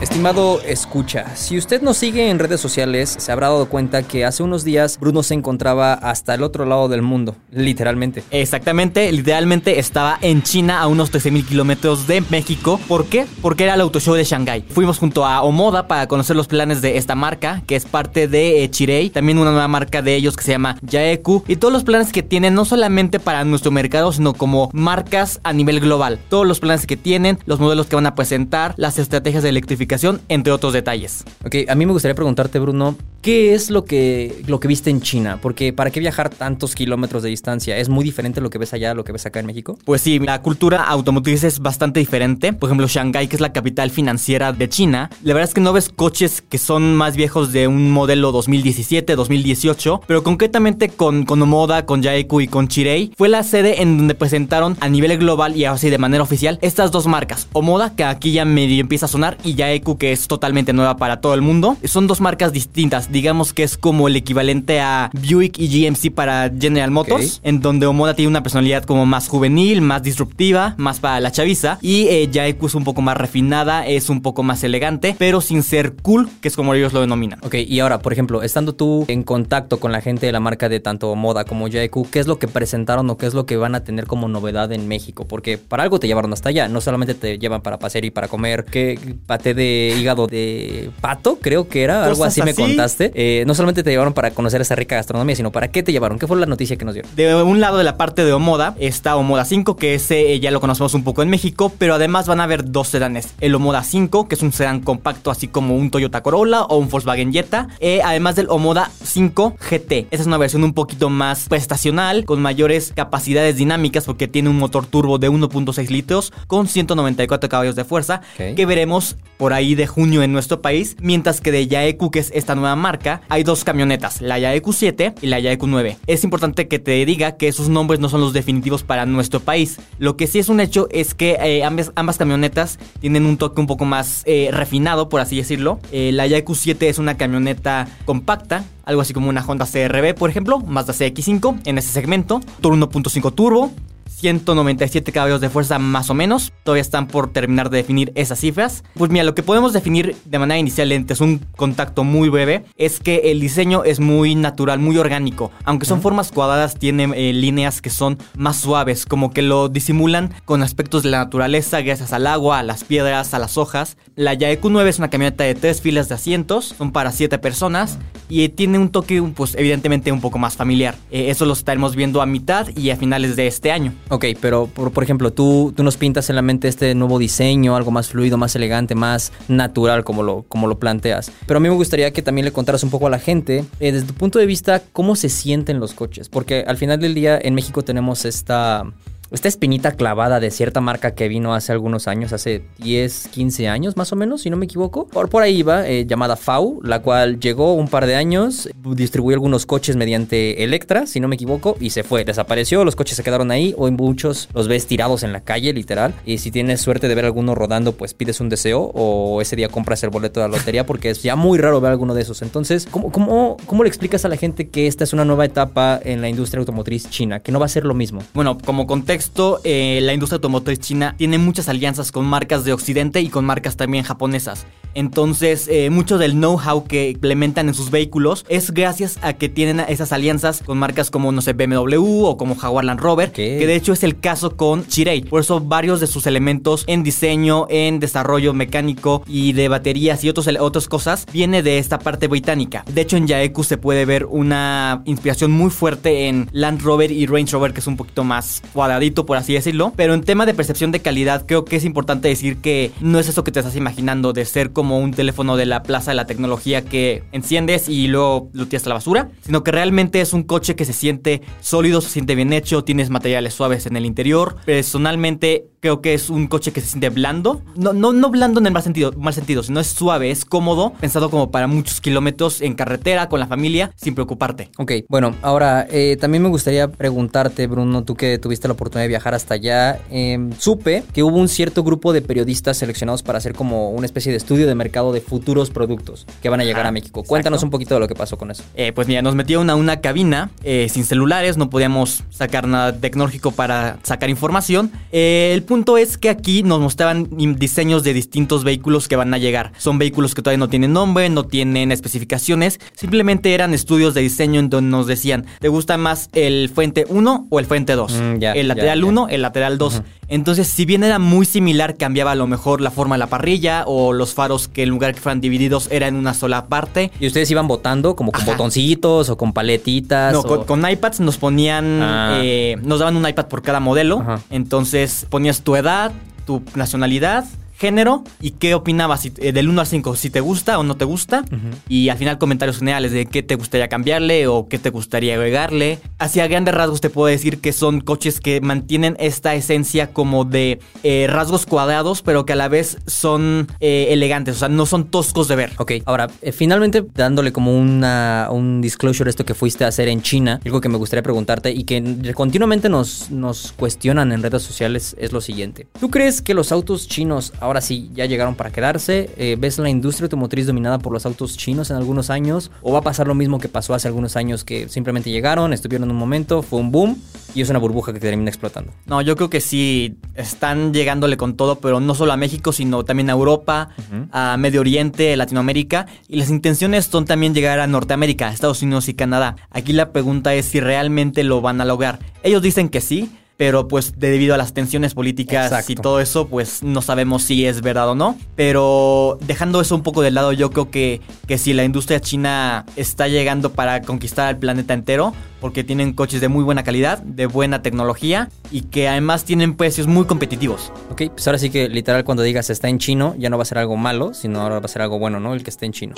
Estimado 0.00 0.60
escucha, 0.62 1.34
si 1.34 1.58
usted 1.58 1.82
nos 1.82 1.96
sigue 1.96 2.30
en 2.30 2.38
redes 2.38 2.60
sociales, 2.60 3.16
se 3.18 3.32
habrá 3.32 3.48
dado 3.48 3.68
cuenta 3.68 4.04
que 4.04 4.24
hace 4.24 4.44
unos 4.44 4.62
días 4.62 4.96
Bruno 5.00 5.24
se 5.24 5.34
encontraba 5.34 5.92
hasta 5.92 6.34
el 6.34 6.44
otro 6.44 6.64
lado 6.64 6.88
del 6.88 7.02
mundo, 7.02 7.34
literalmente. 7.50 8.22
Exactamente, 8.30 9.10
literalmente 9.10 9.80
estaba 9.80 10.16
en 10.20 10.44
China 10.44 10.80
a 10.80 10.86
unos 10.86 11.12
13.000 11.12 11.44
kilómetros 11.44 12.06
de 12.06 12.20
México. 12.30 12.78
¿Por 12.86 13.06
qué? 13.06 13.26
Porque 13.42 13.64
era 13.64 13.74
el 13.74 13.80
auto 13.80 13.98
show 13.98 14.14
de 14.14 14.22
Shanghai. 14.22 14.64
Fuimos 14.68 14.98
junto 14.98 15.26
a 15.26 15.42
Omoda 15.42 15.88
para 15.88 16.06
conocer 16.06 16.36
los 16.36 16.46
planes 16.46 16.80
de 16.80 16.96
esta 16.96 17.16
marca, 17.16 17.64
que 17.66 17.74
es 17.74 17.84
parte 17.84 18.28
de 18.28 18.62
eh, 18.62 18.70
Chirei, 18.70 19.10
también 19.10 19.38
una 19.38 19.50
nueva 19.50 19.66
marca 19.66 20.00
de 20.00 20.14
ellos 20.14 20.36
que 20.36 20.44
se 20.44 20.52
llama 20.52 20.78
Yaeku, 20.80 21.42
y 21.48 21.56
todos 21.56 21.74
los 21.74 21.82
planes 21.82 22.12
que 22.12 22.22
tienen 22.22 22.54
no 22.54 22.64
solamente 22.64 23.18
para 23.18 23.44
nuestro 23.44 23.72
mercado, 23.72 24.12
sino 24.12 24.32
como 24.32 24.70
marcas 24.72 25.40
a 25.42 25.52
nivel 25.52 25.80
global. 25.80 26.20
Todos 26.28 26.46
los 26.46 26.60
planes 26.60 26.86
que 26.86 26.96
tienen, 26.96 27.40
los 27.46 27.58
modelos 27.58 27.88
que 27.88 27.96
van 27.96 28.06
a 28.06 28.14
presentar, 28.14 28.74
las 28.76 29.00
estrategias 29.00 29.42
de 29.42 29.48
electrificación 29.48 29.87
entre 30.28 30.52
otros 30.52 30.72
detalles. 30.72 31.24
Ok, 31.44 31.56
a 31.68 31.74
mí 31.74 31.86
me 31.86 31.92
gustaría 31.92 32.14
preguntarte, 32.14 32.58
Bruno, 32.58 32.96
¿qué 33.22 33.54
es 33.54 33.70
lo 33.70 33.84
que, 33.84 34.42
lo 34.46 34.60
que 34.60 34.68
viste 34.68 34.90
en 34.90 35.00
China? 35.00 35.38
Porque 35.40 35.72
¿para 35.72 35.90
qué 35.90 36.00
viajar 36.00 36.30
tantos 36.30 36.74
kilómetros 36.74 37.22
de 37.22 37.30
distancia? 37.30 37.76
¿Es 37.76 37.88
muy 37.88 38.04
diferente 38.04 38.40
lo 38.40 38.50
que 38.50 38.58
ves 38.58 38.72
allá 38.72 38.92
a 38.92 38.94
lo 38.94 39.04
que 39.04 39.12
ves 39.12 39.26
acá 39.26 39.40
en 39.40 39.46
México? 39.46 39.78
Pues 39.84 40.02
sí, 40.02 40.18
la 40.18 40.42
cultura 40.42 40.84
automotriz 40.84 41.44
es 41.44 41.60
bastante 41.60 42.00
diferente. 42.00 42.52
Por 42.52 42.68
ejemplo, 42.68 42.86
Shanghái, 42.86 43.28
que 43.28 43.36
es 43.36 43.40
la 43.40 43.52
capital 43.52 43.90
financiera 43.90 44.52
de 44.52 44.68
China, 44.68 45.10
la 45.22 45.34
verdad 45.34 45.48
es 45.48 45.54
que 45.54 45.60
no 45.60 45.72
ves 45.72 45.88
coches 45.88 46.42
que 46.42 46.58
son 46.58 46.94
más 46.94 47.16
viejos 47.16 47.52
de 47.52 47.66
un 47.66 47.90
modelo 47.90 48.32
2017, 48.32 49.16
2018, 49.16 50.02
pero 50.06 50.22
concretamente 50.22 50.88
con, 50.88 51.24
con 51.24 51.42
Omoda, 51.42 51.86
con 51.86 52.02
Yaeku 52.02 52.40
y 52.40 52.48
con 52.48 52.68
Chirei, 52.68 53.12
fue 53.16 53.28
la 53.28 53.42
sede 53.42 53.82
en 53.82 53.96
donde 53.96 54.14
presentaron 54.14 54.76
a 54.80 54.88
nivel 54.88 55.16
global 55.18 55.56
y 55.56 55.64
así 55.64 55.90
de 55.90 55.98
manera 55.98 56.22
oficial 56.22 56.58
estas 56.62 56.90
dos 56.90 57.06
marcas. 57.06 57.48
Omoda, 57.52 57.94
que 57.94 58.04
aquí 58.04 58.32
ya 58.32 58.44
medio 58.44 58.80
empieza 58.80 59.06
a 59.06 59.08
sonar, 59.08 59.38
y 59.44 59.54
Yaeku 59.54 59.77
Que 59.98 60.12
es 60.12 60.28
totalmente 60.28 60.72
nueva 60.72 60.96
para 60.96 61.20
todo 61.20 61.34
el 61.34 61.40
mundo. 61.40 61.76
Son 61.84 62.06
dos 62.06 62.20
marcas 62.20 62.52
distintas, 62.52 63.10
digamos 63.10 63.52
que 63.52 63.62
es 63.62 63.78
como 63.78 64.08
el 64.08 64.16
equivalente 64.16 64.80
a 64.80 65.10
Buick 65.12 65.58
y 65.58 65.68
GMC 65.68 66.12
para 66.12 66.50
General 66.50 66.90
Motors, 66.90 67.40
en 67.42 67.60
donde 67.60 67.86
Omoda 67.86 68.14
tiene 68.14 68.28
una 68.28 68.42
personalidad 68.42 68.84
como 68.84 69.06
más 69.06 69.28
juvenil, 69.28 69.80
más 69.80 70.02
disruptiva, 70.02 70.74
más 70.76 71.00
para 71.00 71.20
la 71.20 71.30
chaviza, 71.30 71.78
y 71.80 72.06
eh, 72.08 72.28
es 72.34 72.74
un 72.74 72.84
poco 72.84 73.02
más 73.02 73.16
refinada, 73.16 73.86
es 73.86 74.10
un 74.10 74.20
poco 74.20 74.42
más 74.42 74.62
elegante, 74.62 75.14
pero 75.18 75.40
sin 75.40 75.62
ser 75.62 75.94
cool, 76.02 76.28
que 76.40 76.48
es 76.48 76.56
como 76.56 76.74
ellos 76.74 76.92
lo 76.92 77.00
denominan. 77.00 77.40
Ok, 77.42 77.54
y 77.54 77.80
ahora, 77.80 78.00
por 78.00 78.12
ejemplo, 78.12 78.42
estando 78.42 78.74
tú 78.74 79.04
en 79.08 79.22
contacto 79.22 79.80
con 79.80 79.92
la 79.92 80.00
gente 80.00 80.26
de 80.26 80.32
la 80.32 80.40
marca 80.40 80.68
de 80.68 80.80
tanto 80.80 81.14
Moda 81.14 81.44
como 81.44 81.68
Yaeku, 81.68 82.08
¿qué 82.10 82.18
es 82.18 82.26
lo 82.26 82.38
que 82.38 82.48
presentaron 82.48 83.08
o 83.10 83.16
qué 83.16 83.26
es 83.26 83.34
lo 83.34 83.46
que 83.46 83.56
van 83.56 83.74
a 83.74 83.84
tener 83.84 84.06
como 84.06 84.28
novedad 84.28 84.72
en 84.72 84.88
México? 84.88 85.26
Porque 85.26 85.58
para 85.58 85.82
algo 85.82 85.98
te 85.98 86.06
llevaron 86.06 86.32
hasta 86.32 86.48
allá, 86.50 86.68
no 86.68 86.80
solamente 86.80 87.14
te 87.14 87.38
llevan 87.38 87.62
para 87.62 87.78
pasear 87.78 88.04
y 88.04 88.10
para 88.10 88.28
comer, 88.28 88.64
que 88.64 89.16
paté 89.26 89.54
de 89.54 89.67
hígado 89.98 90.26
de 90.26 90.90
pato, 91.00 91.38
creo 91.40 91.68
que 91.68 91.82
era, 91.82 92.04
algo 92.04 92.24
así, 92.24 92.42
me 92.42 92.54
contaste. 92.54 93.12
Eh, 93.14 93.44
no 93.46 93.54
solamente 93.54 93.82
te 93.82 93.90
llevaron 93.90 94.12
para 94.12 94.30
conocer 94.30 94.60
esa 94.60 94.74
rica 94.74 94.96
gastronomía, 94.96 95.36
sino 95.36 95.52
para 95.52 95.68
qué 95.68 95.82
te 95.82 95.92
llevaron, 95.92 96.18
qué 96.18 96.26
fue 96.26 96.36
la 96.38 96.46
noticia 96.46 96.76
que 96.76 96.84
nos 96.84 96.94
dieron. 96.94 97.10
De 97.16 97.34
un 97.42 97.60
lado 97.60 97.78
de 97.78 97.84
la 97.84 97.96
parte 97.96 98.24
de 98.24 98.32
Omoda 98.32 98.74
está 98.78 99.16
Omoda 99.16 99.44
5, 99.44 99.76
que 99.76 99.94
ese 99.94 100.32
eh, 100.32 100.40
ya 100.40 100.50
lo 100.50 100.60
conocemos 100.60 100.94
un 100.94 101.04
poco 101.04 101.22
en 101.22 101.30
México, 101.30 101.72
pero 101.78 101.94
además 101.94 102.26
van 102.26 102.40
a 102.40 102.44
haber 102.44 102.70
dos 102.70 102.88
sedanes. 102.88 103.34
El 103.40 103.54
Omoda 103.54 103.82
5, 103.82 104.28
que 104.28 104.34
es 104.34 104.42
un 104.42 104.52
sedán 104.52 104.80
compacto 104.80 105.30
así 105.30 105.48
como 105.48 105.76
un 105.76 105.90
Toyota 105.90 106.22
Corolla 106.22 106.62
o 106.62 106.76
un 106.78 106.88
Volkswagen 106.88 107.32
Jetta, 107.32 107.68
eh, 107.80 108.00
además 108.04 108.36
del 108.36 108.48
Omoda 108.50 108.90
5 109.02 109.56
GT. 109.58 110.06
Esa 110.10 110.22
es 110.22 110.26
una 110.26 110.38
versión 110.38 110.64
un 110.64 110.74
poquito 110.74 111.10
más 111.10 111.48
prestacional, 111.48 112.24
con 112.24 112.40
mayores 112.40 112.92
capacidades 112.94 113.56
dinámicas 113.56 114.04
porque 114.04 114.28
tiene 114.28 114.48
un 114.48 114.58
motor 114.58 114.86
turbo 114.86 115.18
de 115.18 115.30
1.6 115.30 115.88
litros 115.88 116.32
con 116.46 116.66
194 116.66 117.48
caballos 117.48 117.76
de 117.76 117.84
fuerza, 117.84 118.20
que 118.36 118.66
veremos 118.66 119.16
por 119.36 119.52
ahí 119.52 119.57
de 119.58 119.86
junio 119.86 120.22
en 120.22 120.32
nuestro 120.32 120.62
país, 120.62 120.96
mientras 121.00 121.40
que 121.40 121.50
de 121.52 121.66
Yaeku, 121.66 122.10
que 122.10 122.20
es 122.20 122.30
esta 122.34 122.54
nueva 122.54 122.76
marca, 122.76 123.22
hay 123.28 123.42
dos 123.42 123.64
camionetas, 123.64 124.20
la 124.20 124.38
Yaeku 124.38 124.72
7 124.72 125.14
y 125.20 125.26
la 125.26 125.40
Yaeku 125.40 125.66
9. 125.66 125.96
Es 126.06 126.24
importante 126.24 126.68
que 126.68 126.78
te 126.78 127.04
diga 127.04 127.36
que 127.36 127.48
esos 127.48 127.68
nombres 127.68 128.00
no 128.00 128.08
son 128.08 128.20
los 128.20 128.32
definitivos 128.32 128.82
para 128.82 129.04
nuestro 129.06 129.40
país. 129.40 129.78
Lo 129.98 130.16
que 130.16 130.26
sí 130.26 130.38
es 130.38 130.48
un 130.48 130.60
hecho 130.60 130.88
es 130.90 131.14
que 131.14 131.38
eh, 131.40 131.64
ambas, 131.64 132.18
camionetas 132.18 132.78
tienen 133.00 133.26
un 133.26 133.36
toque 133.36 133.60
un 133.60 133.66
poco 133.66 133.84
más 133.84 134.22
eh, 134.26 134.50
refinado, 134.52 135.08
por 135.08 135.20
así 135.20 135.36
decirlo. 135.36 135.80
Eh, 135.92 136.12
la 136.12 136.26
Yaeku 136.26 136.54
7 136.54 136.88
es 136.88 136.98
una 136.98 137.16
camioneta 137.16 137.88
compacta, 138.04 138.64
algo 138.84 139.02
así 139.02 139.12
como 139.12 139.28
una 139.28 139.44
Honda 139.44 139.66
CRB, 139.66 140.14
por 140.14 140.30
ejemplo, 140.30 140.60
Mazda 140.60 140.94
CX5 140.94 141.60
en 141.64 141.78
ese 141.78 141.90
segmento, 141.90 142.40
Turbo 142.60 142.76
1.5 142.76 143.34
turbo, 143.34 143.72
197 144.18 145.12
caballos 145.12 145.40
de 145.40 145.48
fuerza 145.48 145.78
más 145.78 146.10
o 146.10 146.14
menos. 146.14 146.52
Todavía 146.64 146.82
están 146.82 147.06
por 147.06 147.32
terminar 147.32 147.70
de 147.70 147.78
definir 147.78 148.12
esas 148.14 148.40
cifras. 148.40 148.82
Pues 148.94 149.10
mira, 149.10 149.24
lo 149.24 149.34
que 149.34 149.42
podemos 149.42 149.72
definir 149.72 150.16
de 150.24 150.38
manera 150.38 150.58
inicial, 150.58 150.90
es 150.92 151.20
un 151.20 151.38
contacto 151.56 152.04
muy 152.04 152.28
breve, 152.28 152.64
es 152.76 153.00
que 153.00 153.30
el 153.30 153.40
diseño 153.40 153.84
es 153.84 154.00
muy 154.00 154.34
natural, 154.34 154.78
muy 154.78 154.98
orgánico. 154.98 155.50
Aunque 155.64 155.86
son 155.86 156.02
formas 156.02 156.32
cuadradas, 156.32 156.78
tiene 156.78 157.04
eh, 157.14 157.32
líneas 157.32 157.80
que 157.80 157.90
son 157.90 158.18
más 158.36 158.56
suaves, 158.56 159.06
como 159.06 159.32
que 159.32 159.42
lo 159.42 159.68
disimulan 159.68 160.34
con 160.44 160.62
aspectos 160.62 161.02
de 161.02 161.10
la 161.10 161.18
naturaleza, 161.18 161.80
gracias 161.80 162.12
al 162.12 162.26
agua, 162.26 162.58
a 162.58 162.62
las 162.62 162.84
piedras, 162.84 163.34
a 163.34 163.38
las 163.38 163.56
hojas. 163.56 163.96
La 164.16 164.34
Yaeku 164.34 164.70
9 164.70 164.90
es 164.90 164.98
una 164.98 165.10
camioneta 165.10 165.44
de 165.44 165.54
tres 165.54 165.80
filas 165.80 166.08
de 166.08 166.16
asientos, 166.16 166.74
son 166.76 166.92
para 166.92 167.12
siete 167.12 167.38
personas 167.38 167.98
y 168.28 168.48
tiene 168.48 168.78
un 168.78 168.90
toque, 168.90 169.22
pues 169.34 169.54
evidentemente 169.54 170.12
un 170.12 170.20
poco 170.20 170.38
más 170.38 170.56
familiar. 170.56 170.96
Eh, 171.10 171.30
eso 171.30 171.46
lo 171.46 171.52
estaremos 171.52 171.96
viendo 171.96 172.20
a 172.20 172.26
mitad 172.26 172.68
y 172.76 172.90
a 172.90 172.96
finales 172.96 173.36
de 173.36 173.46
este 173.46 173.70
año. 173.70 173.92
Ok, 174.10 174.24
pero 174.40 174.66
por, 174.66 175.02
ejemplo, 175.02 175.32
tú, 175.32 175.72
tú 175.76 175.82
nos 175.82 175.98
pintas 175.98 176.30
en 176.30 176.36
la 176.36 176.42
mente 176.42 176.68
este 176.68 176.94
nuevo 176.94 177.18
diseño, 177.18 177.76
algo 177.76 177.90
más 177.90 178.08
fluido, 178.08 178.38
más 178.38 178.56
elegante, 178.56 178.94
más 178.94 179.32
natural, 179.48 180.02
como 180.02 180.22
lo, 180.22 180.44
como 180.48 180.66
lo 180.66 180.78
planteas. 180.78 181.30
Pero 181.46 181.58
a 181.58 181.60
mí 181.60 181.68
me 181.68 181.74
gustaría 181.74 182.10
que 182.10 182.22
también 182.22 182.46
le 182.46 182.52
contaras 182.52 182.82
un 182.82 182.90
poco 182.90 183.06
a 183.06 183.10
la 183.10 183.18
gente, 183.18 183.64
eh, 183.80 183.92
desde 183.92 184.06
tu 184.06 184.14
punto 184.14 184.38
de 184.38 184.46
vista, 184.46 184.82
cómo 184.92 185.14
se 185.14 185.28
sienten 185.28 185.78
los 185.78 185.92
coches. 185.92 186.28
Porque 186.28 186.64
al 186.66 186.78
final 186.78 187.00
del 187.00 187.14
día 187.14 187.38
en 187.40 187.54
México 187.54 187.82
tenemos 187.82 188.24
esta 188.24 188.84
esta 189.30 189.48
espinita 189.48 189.92
clavada 189.92 190.40
de 190.40 190.50
cierta 190.50 190.80
marca 190.80 191.14
que 191.14 191.28
vino 191.28 191.54
hace 191.54 191.72
algunos 191.72 192.08
años, 192.08 192.32
hace 192.32 192.62
10, 192.78 193.28
15 193.28 193.68
años 193.68 193.96
más 193.96 194.12
o 194.12 194.16
menos, 194.16 194.42
si 194.42 194.50
no 194.50 194.56
me 194.56 194.64
equivoco. 194.64 195.06
Por, 195.06 195.28
por 195.28 195.42
ahí 195.42 195.58
iba, 195.58 195.86
eh, 195.86 196.06
llamada 196.06 196.36
FAU, 196.36 196.80
la 196.82 197.02
cual 197.02 197.38
llegó 197.38 197.74
un 197.74 197.88
par 197.88 198.06
de 198.06 198.14
años, 198.14 198.70
distribuyó 198.82 199.34
algunos 199.34 199.66
coches 199.66 199.96
mediante 199.96 200.64
Electra, 200.64 201.06
si 201.06 201.20
no 201.20 201.28
me 201.28 201.34
equivoco, 201.34 201.76
y 201.78 201.90
se 201.90 202.04
fue. 202.04 202.24
Desapareció, 202.24 202.84
los 202.84 202.96
coches 202.96 203.16
se 203.16 203.22
quedaron 203.22 203.50
ahí, 203.50 203.74
o 203.76 203.86
en 203.88 203.94
muchos 203.94 204.48
los 204.54 204.66
ves 204.66 204.86
tirados 204.86 205.22
en 205.22 205.32
la 205.32 205.40
calle, 205.40 205.72
literal. 205.72 206.14
Y 206.24 206.38
si 206.38 206.50
tienes 206.50 206.80
suerte 206.80 207.08
de 207.08 207.14
ver 207.14 207.26
alguno 207.26 207.54
rodando, 207.54 207.92
pues 207.92 208.14
pides 208.14 208.40
un 208.40 208.48
deseo, 208.48 208.90
o 208.94 209.42
ese 209.42 209.56
día 209.56 209.68
compras 209.68 210.02
el 210.04 210.10
boleto 210.10 210.40
de 210.40 210.48
la 210.48 210.56
lotería, 210.56 210.86
porque 210.86 211.10
es 211.10 211.22
ya 211.22 211.36
muy 211.36 211.58
raro 211.58 211.80
ver 211.80 211.90
alguno 211.90 212.14
de 212.14 212.22
esos. 212.22 212.40
Entonces, 212.40 212.86
¿cómo, 212.90 213.12
cómo, 213.12 213.58
cómo 213.66 213.82
le 213.82 213.88
explicas 213.88 214.24
a 214.24 214.28
la 214.28 214.36
gente 214.36 214.68
que 214.68 214.86
esta 214.86 215.04
es 215.04 215.12
una 215.12 215.24
nueva 215.26 215.44
etapa 215.44 216.00
en 216.02 216.22
la 216.22 216.28
industria 216.30 216.60
automotriz 216.60 217.10
china, 217.10 217.40
que 217.40 217.52
no 217.52 217.60
va 217.60 217.66
a 217.66 217.68
ser 217.68 217.84
lo 217.84 217.94
mismo? 217.94 218.22
Bueno, 218.32 218.56
como 218.64 218.86
contexto, 218.86 219.17
esto, 219.18 219.60
eh, 219.64 220.00
la 220.02 220.14
industria 220.14 220.36
automotriz 220.36 220.78
china 220.78 221.14
tiene 221.18 221.38
muchas 221.38 221.68
alianzas 221.68 222.12
con 222.12 222.26
marcas 222.26 222.64
de 222.64 222.72
Occidente 222.72 223.20
y 223.20 223.28
con 223.28 223.44
marcas 223.44 223.76
también 223.76 224.04
japonesas. 224.04 224.66
Entonces, 224.94 225.68
eh, 225.68 225.90
mucho 225.90 226.18
del 226.18 226.32
know-how 226.32 226.84
que 226.84 227.10
implementan 227.10 227.68
en 227.68 227.74
sus 227.74 227.90
vehículos 227.90 228.44
es 228.48 228.72
gracias 228.72 229.18
a 229.22 229.34
que 229.34 229.48
tienen 229.48 229.80
esas 229.80 230.12
alianzas 230.12 230.62
con 230.64 230.78
marcas 230.78 231.10
como, 231.10 231.30
no 231.30 231.40
sé, 231.40 231.52
BMW 231.52 232.24
o 232.24 232.36
como 232.36 232.56
Jaguar 232.56 232.84
Land 232.84 233.00
Rover, 233.00 233.30
que 233.30 233.66
de 233.66 233.74
hecho 233.74 233.92
es 233.92 234.02
el 234.02 234.18
caso 234.18 234.56
con 234.56 234.86
Chirei. 234.86 235.22
Por 235.22 235.40
eso 235.40 235.60
varios 235.60 236.00
de 236.00 236.06
sus 236.06 236.26
elementos 236.26 236.84
en 236.86 237.02
diseño, 237.02 237.66
en 237.68 238.00
desarrollo 238.00 238.54
mecánico 238.54 239.22
y 239.26 239.52
de 239.52 239.68
baterías 239.68 240.24
y 240.24 240.30
otros, 240.30 240.48
otras 240.58 240.88
cosas 240.88 241.26
viene 241.32 241.62
de 241.62 241.78
esta 241.78 241.98
parte 241.98 242.26
británica. 242.26 242.84
De 242.90 243.02
hecho, 243.02 243.16
en 243.16 243.26
Yaeku 243.26 243.64
se 243.64 243.76
puede 243.76 244.04
ver 244.04 244.24
una 244.24 245.02
inspiración 245.04 245.50
muy 245.50 245.70
fuerte 245.70 246.28
en 246.28 246.48
Land 246.52 246.82
Rover 246.82 247.10
y 247.10 247.26
Range 247.26 247.52
Rover, 247.52 247.72
que 247.72 247.80
es 247.80 247.86
un 247.86 247.96
poquito 247.96 248.24
más 248.24 248.62
cuadradito, 248.72 249.07
por 249.26 249.36
así 249.36 249.54
decirlo. 249.54 249.92
Pero 249.96 250.14
en 250.14 250.22
tema 250.22 250.46
de 250.46 250.54
percepción 250.54 250.92
de 250.92 251.00
calidad, 251.00 251.44
creo 251.46 251.64
que 251.64 251.76
es 251.76 251.84
importante 251.84 252.28
decir 252.28 252.58
que 252.58 252.92
no 253.00 253.18
es 253.18 253.28
eso 253.28 253.44
que 253.44 253.52
te 253.52 253.60
estás 253.60 253.76
imaginando 253.76 254.32
de 254.32 254.44
ser 254.44 254.72
como 254.72 254.98
un 254.98 255.12
teléfono 255.12 255.56
de 255.56 255.66
la 255.66 255.82
plaza 255.82 256.10
de 256.10 256.16
la 256.16 256.26
tecnología 256.26 256.84
que 256.84 257.22
enciendes 257.32 257.88
y 257.88 258.08
luego 258.08 258.50
lo 258.52 258.66
tiras 258.66 258.86
a 258.86 258.90
la 258.90 258.94
basura, 258.96 259.30
sino 259.42 259.62
que 259.62 259.72
realmente 259.72 260.20
es 260.20 260.32
un 260.32 260.42
coche 260.42 260.76
que 260.76 260.84
se 260.84 260.92
siente 260.92 261.42
sólido, 261.60 262.00
se 262.00 262.10
siente 262.10 262.34
bien 262.34 262.52
hecho, 262.52 262.84
tienes 262.84 263.10
materiales 263.10 263.54
suaves 263.54 263.86
en 263.86 263.96
el 263.96 264.06
interior. 264.06 264.56
Personalmente 264.64 265.66
creo 265.80 266.00
que 266.00 266.14
es 266.14 266.30
un 266.30 266.46
coche 266.46 266.72
que 266.72 266.80
se 266.80 266.88
siente 266.88 267.10
blando, 267.10 267.62
no, 267.76 267.92
no, 267.92 268.12
no 268.12 268.30
blando 268.30 268.60
en 268.60 268.66
el 268.66 268.72
mal 268.72 268.82
sentido, 268.82 269.12
mal 269.12 269.34
sentido, 269.34 269.62
sino 269.62 269.80
es 269.80 269.88
suave, 269.88 270.30
es 270.30 270.44
cómodo, 270.44 270.92
pensado 271.00 271.30
como 271.30 271.50
para 271.50 271.66
muchos 271.66 272.00
kilómetros 272.00 272.60
en 272.60 272.74
carretera, 272.74 273.28
con 273.28 273.40
la 273.40 273.46
familia, 273.46 273.92
sin 273.96 274.14
preocuparte. 274.14 274.70
Ok, 274.78 274.92
bueno, 275.08 275.34
ahora 275.42 275.86
eh, 275.90 276.16
también 276.20 276.42
me 276.42 276.48
gustaría 276.48 276.88
preguntarte, 276.88 277.66
Bruno, 277.66 278.04
tú 278.04 278.14
que 278.14 278.38
tuviste 278.38 278.68
la 278.68 278.74
oportunidad 278.74 279.04
de 279.04 279.08
viajar 279.08 279.34
hasta 279.34 279.54
allá, 279.54 280.00
em, 280.10 280.52
supe 280.58 281.04
que 281.12 281.22
hubo 281.22 281.36
un 281.36 281.48
cierto 281.48 281.84
grupo 281.84 282.12
de 282.12 282.22
periodistas 282.22 282.78
seleccionados 282.78 283.22
para 283.22 283.38
hacer 283.38 283.54
como 283.54 283.90
una 283.90 284.06
especie 284.06 284.32
de 284.32 284.38
estudio 284.38 284.66
de 284.66 284.74
mercado 284.74 285.12
de 285.12 285.20
futuros 285.20 285.70
productos 285.70 286.26
que 286.42 286.48
van 286.48 286.60
a 286.60 286.64
llegar 286.64 286.86
a 286.86 286.92
México. 286.92 287.22
Cuéntanos 287.22 287.62
un 287.62 287.70
poquito 287.70 287.94
de 287.94 288.00
lo 288.00 288.08
que 288.08 288.14
pasó 288.14 288.36
con 288.36 288.50
eso. 288.50 288.64
Eh, 288.74 288.92
pues 288.92 289.06
mira, 289.08 289.22
nos 289.22 289.34
metieron 289.34 289.70
a 289.70 289.76
una 289.76 290.00
cabina 290.00 290.50
eh, 290.62 290.88
sin 290.90 291.04
celulares, 291.04 291.56
no 291.56 291.70
podíamos 291.70 292.24
sacar 292.30 292.66
nada 292.66 292.98
tecnológico 292.98 293.52
para 293.52 293.98
sacar 294.02 294.30
información. 294.30 294.90
el 295.12 295.62
punto 295.68 295.98
es 295.98 296.18
que 296.18 296.30
aquí 296.30 296.64
nos 296.64 296.80
mostraban 296.80 297.28
diseños 297.56 298.02
de 298.02 298.14
distintos 298.14 298.64
vehículos 298.64 299.06
que 299.06 299.14
van 299.14 299.32
a 299.34 299.38
llegar. 299.38 299.72
Son 299.78 299.98
vehículos 299.98 300.34
que 300.34 300.42
todavía 300.42 300.58
no 300.58 300.68
tienen 300.68 300.92
nombre, 300.92 301.28
no 301.28 301.44
tienen 301.44 301.92
especificaciones, 301.92 302.80
simplemente 302.94 303.54
eran 303.54 303.74
estudios 303.74 304.14
de 304.14 304.22
diseño 304.22 304.58
en 304.58 304.70
donde 304.70 304.90
nos 304.90 305.06
decían, 305.06 305.46
¿te 305.60 305.68
gusta 305.68 305.98
más 305.98 306.30
el 306.32 306.70
Fuente 306.74 307.04
1 307.08 307.46
o 307.50 307.58
el 307.60 307.66
Fuente 307.66 307.92
2? 307.92 308.12
Mm, 308.12 308.42
el 308.42 308.68
lateral 308.68 309.04
1, 309.04 309.28
el 309.28 309.42
lateral 309.42 309.78
2. 309.78 310.02
Entonces, 310.30 310.68
si 310.68 310.84
bien 310.84 311.04
era 311.04 311.18
muy 311.18 311.46
similar, 311.46 311.96
cambiaba 311.96 312.32
a 312.32 312.34
lo 312.34 312.46
mejor 312.46 312.80
la 312.80 312.90
forma 312.90 313.14
de 313.14 313.20
la 313.20 313.28
parrilla 313.28 313.84
o 313.86 314.12
los 314.12 314.34
faros 314.34 314.68
que 314.68 314.82
en 314.82 314.90
lugar 314.90 315.14
que 315.14 315.20
fueran 315.20 315.40
divididos 315.40 315.88
era 315.90 316.06
en 316.06 316.16
una 316.16 316.34
sola 316.34 316.66
parte. 316.66 317.10
¿Y 317.18 317.26
ustedes 317.26 317.50
iban 317.50 317.66
votando 317.66 318.14
como 318.14 318.32
con 318.32 318.44
botoncitos 318.44 319.30
o 319.30 319.36
con 319.36 319.52
paletitas? 319.52 320.32
No, 320.32 320.42
con, 320.42 320.88
iPads 320.88 321.20
nos 321.20 321.38
ponían, 321.38 322.02
ah. 322.02 322.40
eh, 322.42 322.76
nos 322.82 322.98
daban 322.98 323.16
un 323.16 323.26
iPad 323.26 323.46
por 323.46 323.62
cada 323.62 323.80
modelo. 323.80 324.24
Entonces 324.50 325.26
ponías 325.30 325.57
tu 325.62 325.76
edad, 325.76 326.12
tu 326.46 326.62
nacionalidad 326.74 327.44
género 327.78 328.24
y 328.40 328.52
qué 328.52 328.74
opinabas 328.74 329.24
eh, 329.26 329.52
del 329.52 329.68
1 329.68 329.80
al 329.80 329.86
5, 329.86 330.16
si 330.16 330.30
te 330.30 330.40
gusta 330.40 330.78
o 330.78 330.82
no 330.82 330.96
te 330.96 331.04
gusta. 331.04 331.44
Y 331.88 332.08
al 332.08 332.18
final 332.18 332.38
comentarios 332.38 332.78
generales 332.78 333.12
de 333.12 333.26
qué 333.26 333.42
te 333.42 333.54
gustaría 333.54 333.88
cambiarle 333.88 334.46
o 334.48 334.68
qué 334.68 334.78
te 334.78 334.90
gustaría 334.90 335.34
agregarle. 335.34 336.00
Hacia 336.18 336.46
grandes 336.48 336.74
rasgos 336.74 337.00
te 337.00 337.10
puedo 337.10 337.28
decir 337.28 337.60
que 337.60 337.72
son 337.72 338.00
coches 338.00 338.40
que 338.40 338.60
mantienen 338.60 339.16
esta 339.20 339.54
esencia 339.54 340.12
como 340.12 340.44
de 340.44 340.80
eh, 341.04 341.26
rasgos 341.28 341.66
cuadrados, 341.66 342.22
pero 342.22 342.44
que 342.44 342.54
a 342.54 342.56
la 342.56 342.68
vez 342.68 342.98
son 343.06 343.68
eh, 343.80 344.08
elegantes, 344.10 344.56
o 344.56 344.58
sea, 344.58 344.68
no 344.68 344.84
son 344.84 345.10
toscos 345.10 345.46
de 345.46 345.56
ver. 345.56 345.72
Ok, 345.78 345.92
ahora, 346.04 346.28
finalmente 346.52 347.04
dándole 347.14 347.52
como 347.52 347.78
una, 347.78 348.48
un 348.50 348.80
disclosure 348.80 349.28
a 349.28 349.30
esto 349.30 349.44
que 349.44 349.54
fuiste 349.54 349.84
a 349.84 349.88
hacer 349.88 350.08
en 350.08 350.22
China, 350.22 350.60
algo 350.64 350.80
que 350.80 350.88
me 350.88 350.98
gustaría 350.98 351.22
preguntarte 351.22 351.70
y 351.70 351.84
que 351.84 352.32
continuamente 352.34 352.88
nos, 352.88 353.30
nos 353.30 353.72
cuestionan 353.72 354.32
en 354.32 354.42
redes 354.42 354.62
sociales 354.62 355.14
es 355.18 355.32
lo 355.32 355.40
siguiente. 355.40 355.86
¿Tú 356.00 356.10
crees 356.10 356.42
que 356.42 356.54
los 356.54 356.72
autos 356.72 357.06
chinos 357.06 357.52
ahora 357.60 357.67
sí, 357.80 358.10
ya 358.14 358.26
llegaron 358.26 358.54
para 358.54 358.70
quedarse. 358.70 359.30
Eh, 359.36 359.56
¿Ves 359.58 359.78
la 359.78 359.90
industria 359.90 360.24
automotriz 360.26 360.66
dominada 360.66 360.98
por 360.98 361.12
los 361.12 361.26
autos 361.26 361.56
chinos 361.56 361.90
en 361.90 361.96
algunos 361.96 362.30
años? 362.30 362.70
¿O 362.82 362.92
va 362.92 363.00
a 363.00 363.02
pasar 363.02 363.26
lo 363.26 363.34
mismo 363.34 363.58
que 363.58 363.68
pasó 363.68 363.94
hace 363.94 364.08
algunos 364.08 364.36
años 364.36 364.64
que 364.64 364.88
simplemente 364.88 365.30
llegaron, 365.30 365.72
estuvieron 365.72 366.08
en 366.08 366.12
un 366.12 366.18
momento, 366.18 366.62
fue 366.62 366.80
un 366.80 366.90
boom 366.90 367.16
y 367.54 367.62
es 367.62 367.70
una 367.70 367.78
burbuja 367.78 368.12
que 368.12 368.20
termina 368.20 368.50
explotando? 368.50 368.92
No, 369.06 369.20
yo 369.22 369.36
creo 369.36 369.50
que 369.50 369.60
sí 369.60 370.16
están 370.34 370.92
llegándole 370.92 371.36
con 371.36 371.56
todo, 371.56 371.76
pero 371.80 372.00
no 372.00 372.14
solo 372.14 372.32
a 372.32 372.36
México, 372.36 372.72
sino 372.72 373.04
también 373.04 373.30
a 373.30 373.32
Europa, 373.32 373.90
a 374.32 374.56
Medio 374.56 374.80
Oriente, 374.80 375.36
Latinoamérica. 375.36 376.06
Y 376.28 376.36
las 376.36 376.50
intenciones 376.50 377.06
son 377.06 377.24
también 377.24 377.54
llegar 377.54 377.80
a 377.80 377.86
Norteamérica, 377.86 378.50
Estados 378.50 378.82
Unidos 378.82 379.08
y 379.08 379.14
Canadá. 379.14 379.56
Aquí 379.70 379.92
la 379.92 380.12
pregunta 380.12 380.54
es 380.54 380.66
si 380.66 380.80
realmente 380.80 381.44
lo 381.44 381.60
van 381.60 381.80
a 381.80 381.84
lograr. 381.84 382.18
Ellos 382.42 382.62
dicen 382.62 382.88
que 382.88 383.00
sí, 383.00 383.30
pero 383.58 383.88
pues 383.88 384.14
debido 384.16 384.54
a 384.54 384.56
las 384.56 384.72
tensiones 384.72 385.14
políticas 385.14 385.90
y 385.90 385.96
todo 385.96 386.20
eso, 386.20 386.46
pues 386.46 386.84
no 386.84 387.02
sabemos 387.02 387.42
si 387.42 387.66
es 387.66 387.82
verdad 387.82 388.08
o 388.08 388.14
no. 388.14 388.38
Pero 388.54 389.36
dejando 389.40 389.80
eso 389.80 389.96
un 389.96 390.04
poco 390.04 390.22
de 390.22 390.30
lado, 390.30 390.52
yo 390.52 390.70
creo 390.70 390.92
que, 390.92 391.20
que 391.48 391.58
si 391.58 391.72
la 391.72 391.82
industria 391.82 392.20
china 392.20 392.86
está 392.94 393.26
llegando 393.26 393.72
para 393.72 394.00
conquistar 394.02 394.50
el 394.50 394.58
planeta 394.58 394.94
entero, 394.94 395.34
porque 395.60 395.82
tienen 395.82 396.12
coches 396.12 396.40
de 396.40 396.46
muy 396.46 396.62
buena 396.62 396.84
calidad, 396.84 397.18
de 397.18 397.46
buena 397.46 397.82
tecnología 397.82 398.48
y 398.70 398.82
que 398.82 399.08
además 399.08 399.44
tienen 399.44 399.74
precios 399.74 400.06
muy 400.06 400.26
competitivos. 400.26 400.92
Ok, 401.10 401.22
pues 401.30 401.44
ahora 401.48 401.58
sí 401.58 401.68
que 401.70 401.88
literal 401.88 402.22
cuando 402.22 402.44
digas 402.44 402.70
está 402.70 402.88
en 402.88 402.98
chino, 402.98 403.34
ya 403.38 403.50
no 403.50 403.58
va 403.58 403.62
a 403.62 403.66
ser 403.66 403.78
algo 403.78 403.96
malo, 403.96 404.34
sino 404.34 404.60
ahora 404.60 404.78
va 404.78 404.84
a 404.84 404.88
ser 404.88 405.02
algo 405.02 405.18
bueno, 405.18 405.40
¿no? 405.40 405.54
El 405.54 405.64
que 405.64 405.70
esté 405.70 405.84
en 405.84 405.92
chino. 405.92 406.14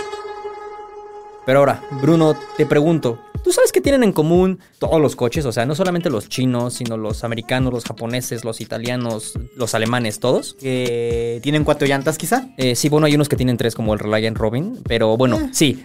Pero 1.46 1.60
ahora, 1.60 1.82
Bruno, 2.02 2.36
te 2.58 2.66
pregunto, 2.66 3.18
¿Tú 3.42 3.52
sabes 3.52 3.72
qué 3.72 3.80
tienen 3.80 4.02
en 4.02 4.12
común 4.12 4.58
todos 4.78 5.00
los 5.00 5.16
coches? 5.16 5.44
O 5.46 5.52
sea, 5.52 5.64
no 5.66 5.74
solamente 5.74 6.10
los 6.10 6.28
chinos, 6.28 6.74
sino 6.74 6.96
los 6.96 7.24
americanos, 7.24 7.72
los 7.72 7.84
japoneses, 7.84 8.44
los 8.44 8.60
italianos, 8.60 9.38
los 9.56 9.74
alemanes, 9.74 10.20
todos. 10.20 10.54
Que 10.54 11.40
tienen 11.42 11.64
cuatro 11.64 11.88
llantas, 11.88 12.18
quizá. 12.18 12.48
Eh, 12.56 12.74
sí, 12.76 12.88
bueno, 12.88 13.06
hay 13.06 13.14
unos 13.14 13.28
que 13.28 13.36
tienen 13.36 13.56
tres, 13.56 13.74
como 13.74 13.94
el 13.94 13.98
Reliant 13.98 14.36
Robin. 14.36 14.78
Pero 14.86 15.16
bueno, 15.16 15.40
eh. 15.40 15.48
sí. 15.52 15.82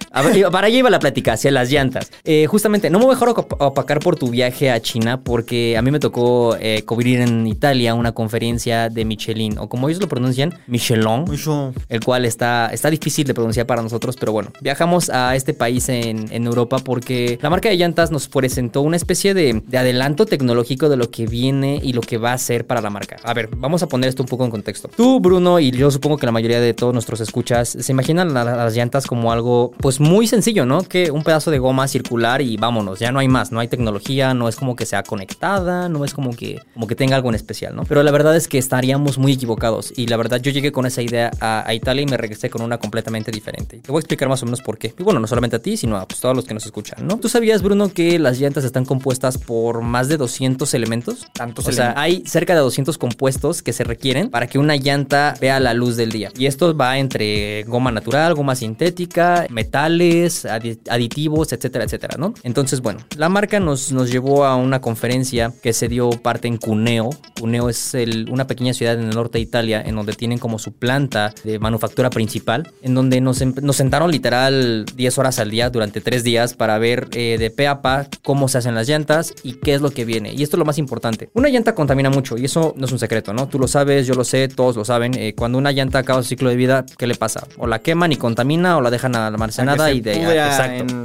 para 0.51 0.67
allá 0.67 0.77
iba 0.77 0.89
la 0.89 0.99
plática, 0.99 1.33
hacia 1.33 1.51
las 1.51 1.71
llantas. 1.71 2.11
Eh, 2.23 2.45
justamente, 2.47 2.89
no 2.89 2.99
me 2.99 3.05
voy 3.05 3.15
a 3.15 3.19
dejar 3.19 3.29
opacar 3.29 3.99
por 3.99 4.15
tu 4.15 4.29
viaje 4.29 4.69
a 4.69 4.81
China, 4.81 5.21
porque 5.21 5.77
a 5.77 5.81
mí 5.81 5.91
me 5.91 5.99
tocó 5.99 6.57
cubrir 6.85 7.21
en 7.21 7.47
Italia 7.47 7.93
una 7.93 8.11
conferencia 8.11 8.89
de 8.89 9.05
Michelin, 9.05 9.57
o 9.59 9.69
como 9.69 9.89
ellos 9.89 10.01
lo 10.01 10.07
pronuncian, 10.07 10.53
Michelin. 10.67 11.25
Michelin. 11.29 11.73
El 11.89 12.03
cual 12.03 12.25
está, 12.25 12.69
está 12.71 12.89
difícil 12.89 13.25
de 13.25 13.33
pronunciar 13.33 13.65
para 13.65 13.81
nosotros, 13.81 14.15
pero 14.19 14.31
bueno, 14.31 14.51
viajamos 14.61 15.09
a 15.09 15.35
este 15.35 15.53
país 15.53 15.87
en, 15.89 16.31
en 16.31 16.45
Europa 16.45 16.77
porque 16.79 17.37
la 17.45 17.51
marca 17.51 17.69
de 17.69 17.77
llantas 17.77 18.09
nos 18.09 18.27
presentó 18.27 18.81
una 18.81 18.95
especie 18.95 19.35
de, 19.35 19.61
adelanto 19.77 20.25
tecnológico 20.25 20.89
de 20.89 20.97
lo 20.97 21.11
que 21.11 21.27
viene 21.27 21.79
y 21.79 21.93
lo 21.93 22.01
que 22.01 22.17
va 22.17 22.33
a 22.33 22.37
ser 22.39 22.65
para 22.65 22.81
la 22.81 22.89
marca. 22.89 23.17
A 23.23 23.35
ver, 23.35 23.49
vamos 23.55 23.83
a 23.83 23.87
poner 23.87 24.09
esto 24.09 24.23
un 24.23 24.27
poco 24.27 24.45
en 24.45 24.49
contexto. 24.49 24.89
Tú, 24.97 25.19
Bruno, 25.19 25.59
y 25.59 25.69
yo 25.69 25.91
supongo 25.91 26.17
que 26.17 26.25
la 26.25 26.31
mayoría 26.31 26.59
de 26.59 26.73
todos 26.73 26.91
nuestros 26.91 27.21
escuchas 27.21 27.69
se 27.69 27.91
imaginan 27.91 28.33
las 28.33 28.75
llantas 28.75 29.05
como 29.05 29.31
algo, 29.31 29.73
pues 29.77 29.99
muy 29.99 30.25
sencillo, 30.25 30.65
¿no? 30.65 30.81
Que 30.81 31.11
un 31.11 31.23
pedazo 31.23 31.51
de 31.51 31.59
goma 31.59 31.87
circular 31.87 32.41
y 32.41 32.57
vámonos, 32.57 32.97
ya 32.97 33.11
no 33.11 33.19
hay 33.19 33.27
más, 33.27 33.51
no 33.51 33.59
hay 33.59 33.67
tecnología, 33.67 34.33
no 34.33 34.49
es 34.49 34.55
como 34.55 34.75
que 34.75 34.87
sea 34.87 35.03
conectada, 35.03 35.87
no 35.87 36.03
es 36.03 36.15
como 36.15 36.35
que, 36.35 36.59
como 36.73 36.87
que 36.87 36.95
tenga 36.95 37.15
algo 37.15 37.29
en 37.29 37.35
especial, 37.35 37.75
¿no? 37.75 37.83
Pero 37.83 38.01
la 38.01 38.09
verdad 38.09 38.35
es 38.35 38.47
que 38.47 38.57
estaríamos 38.57 39.19
muy 39.19 39.33
equivocados 39.33 39.93
y 39.95 40.07
la 40.07 40.17
verdad 40.17 40.41
yo 40.41 40.51
llegué 40.51 40.71
con 40.71 40.87
esa 40.87 41.03
idea 41.03 41.29
a, 41.39 41.71
Italia 41.75 42.01
y 42.01 42.07
me 42.07 42.17
regresé 42.17 42.49
con 42.49 42.63
una 42.63 42.79
completamente 42.79 43.29
diferente. 43.29 43.81
Te 43.85 43.91
voy 43.91 43.99
a 43.99 44.01
explicar 44.01 44.29
más 44.29 44.41
o 44.41 44.45
menos 44.47 44.61
por 44.61 44.79
qué. 44.79 44.95
Y 44.97 45.03
bueno, 45.03 45.19
no 45.19 45.27
solamente 45.27 45.57
a 45.57 45.59
ti, 45.59 45.77
sino 45.77 45.97
a 45.97 46.07
pues, 46.07 46.19
todos 46.19 46.35
los 46.35 46.45
que 46.45 46.55
nos 46.55 46.65
escuchan, 46.65 47.05
¿no? 47.05 47.19
Sabías, 47.35 47.61
Bruno, 47.61 47.91
que 47.91 48.17
las 48.17 48.39
llantas 48.39 48.63
están 48.63 48.85
compuestas 48.85 49.37
por 49.37 49.81
más 49.81 50.07
de 50.07 50.15
200 50.15 50.73
elementos? 50.73 51.27
Tantos 51.33 51.67
o 51.67 51.71
sea, 51.73 51.93
hay 51.97 52.23
cerca 52.25 52.53
de 52.53 52.61
200 52.61 52.97
compuestos 52.97 53.61
que 53.61 53.73
se 53.73 53.83
requieren 53.83 54.29
para 54.29 54.47
que 54.47 54.57
una 54.57 54.77
llanta 54.77 55.33
vea 55.41 55.59
la 55.59 55.73
luz 55.73 55.97
del 55.97 56.13
día. 56.13 56.31
Y 56.37 56.45
esto 56.45 56.77
va 56.77 56.97
entre 56.97 57.63
goma 57.63 57.91
natural, 57.91 58.35
goma 58.35 58.55
sintética, 58.55 59.47
metales, 59.49 60.45
aditivos, 60.45 61.51
etcétera, 61.51 61.83
etcétera, 61.83 62.15
¿no? 62.17 62.33
Entonces, 62.43 62.79
bueno, 62.79 63.01
la 63.17 63.27
marca 63.27 63.59
nos, 63.59 63.91
nos 63.91 64.09
llevó 64.09 64.45
a 64.45 64.55
una 64.55 64.79
conferencia 64.79 65.51
que 65.61 65.73
se 65.73 65.89
dio 65.89 66.11
parte 66.11 66.47
en 66.47 66.55
Cuneo. 66.55 67.09
Cuneo 67.37 67.67
es 67.67 67.97
una 68.29 68.47
pequeña 68.47 68.73
ciudad 68.73 68.93
en 68.93 69.09
el 69.09 69.15
norte 69.15 69.39
de 69.39 69.41
Italia 69.41 69.83
en 69.85 69.97
donde 69.97 70.13
tienen 70.13 70.37
como 70.37 70.57
su 70.57 70.71
planta 70.71 71.33
de 71.43 71.59
manufactura 71.59 72.09
principal, 72.09 72.71
en 72.81 72.95
donde 72.95 73.19
nos, 73.19 73.41
em, 73.41 73.53
nos 73.61 73.75
sentaron 73.75 74.09
literal 74.09 74.85
10 74.95 75.17
horas 75.17 75.39
al 75.39 75.51
día 75.51 75.69
durante 75.69 75.99
3 75.99 76.23
días 76.23 76.53
para 76.53 76.77
ver 76.77 77.09
eh, 77.11 77.24
de 77.39 77.49
pe 77.49 77.67
a 77.67 77.81
pa 77.81 78.07
cómo 78.23 78.47
se 78.47 78.57
hacen 78.57 78.75
las 78.75 78.87
llantas 78.87 79.33
y 79.43 79.53
qué 79.53 79.73
es 79.73 79.81
lo 79.81 79.91
que 79.91 80.05
viene. 80.05 80.33
Y 80.33 80.43
esto 80.43 80.55
es 80.55 80.59
lo 80.59 80.65
más 80.65 80.77
importante. 80.77 81.29
Una 81.33 81.49
llanta 81.49 81.75
contamina 81.75 82.09
mucho 82.09 82.37
y 82.37 82.45
eso 82.45 82.73
no 82.77 82.85
es 82.85 82.91
un 82.91 82.99
secreto, 82.99 83.33
¿no? 83.33 83.47
Tú 83.47 83.59
lo 83.59 83.67
sabes, 83.67 84.07
yo 84.07 84.13
lo 84.13 84.23
sé, 84.23 84.47
todos 84.47 84.75
lo 84.75 84.85
saben. 84.85 85.13
Eh, 85.15 85.33
cuando 85.35 85.57
una 85.57 85.71
llanta 85.71 85.99
acaba 85.99 86.21
su 86.21 86.29
ciclo 86.29 86.49
de 86.49 86.55
vida, 86.55 86.85
¿qué 86.97 87.07
le 87.07 87.15
pasa? 87.15 87.47
O 87.57 87.67
la 87.67 87.79
queman 87.79 88.11
y 88.11 88.17
contamina 88.17 88.77
o 88.77 88.81
la 88.81 88.89
dejan 88.89 89.15
almacenada 89.15 89.91
y 89.91 90.01
de... 90.01 90.13
exacto. 90.13 90.95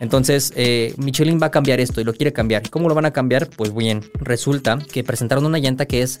Entonces, 0.00 0.52
eh, 0.56 0.94
Michelin 0.96 1.38
va 1.40 1.46
a 1.46 1.50
cambiar 1.50 1.80
esto 1.80 2.00
y 2.00 2.04
lo 2.04 2.14
quiere 2.14 2.32
cambiar. 2.32 2.62
¿Y 2.66 2.68
cómo 2.68 2.88
lo 2.88 2.94
van 2.94 3.06
a 3.06 3.12
cambiar? 3.12 3.48
Pues 3.48 3.74
bien, 3.74 4.02
resulta 4.14 4.78
que 4.78 5.04
presentaron 5.04 5.44
una 5.44 5.58
llanta 5.58 5.86
que 5.86 6.02
es... 6.02 6.20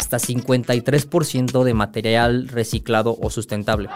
hasta 0.00 0.18
53% 0.18 1.62
de 1.62 1.74
material 1.74 2.48
reciclado 2.48 3.16
o 3.20 3.30
sustentable. 3.30 3.88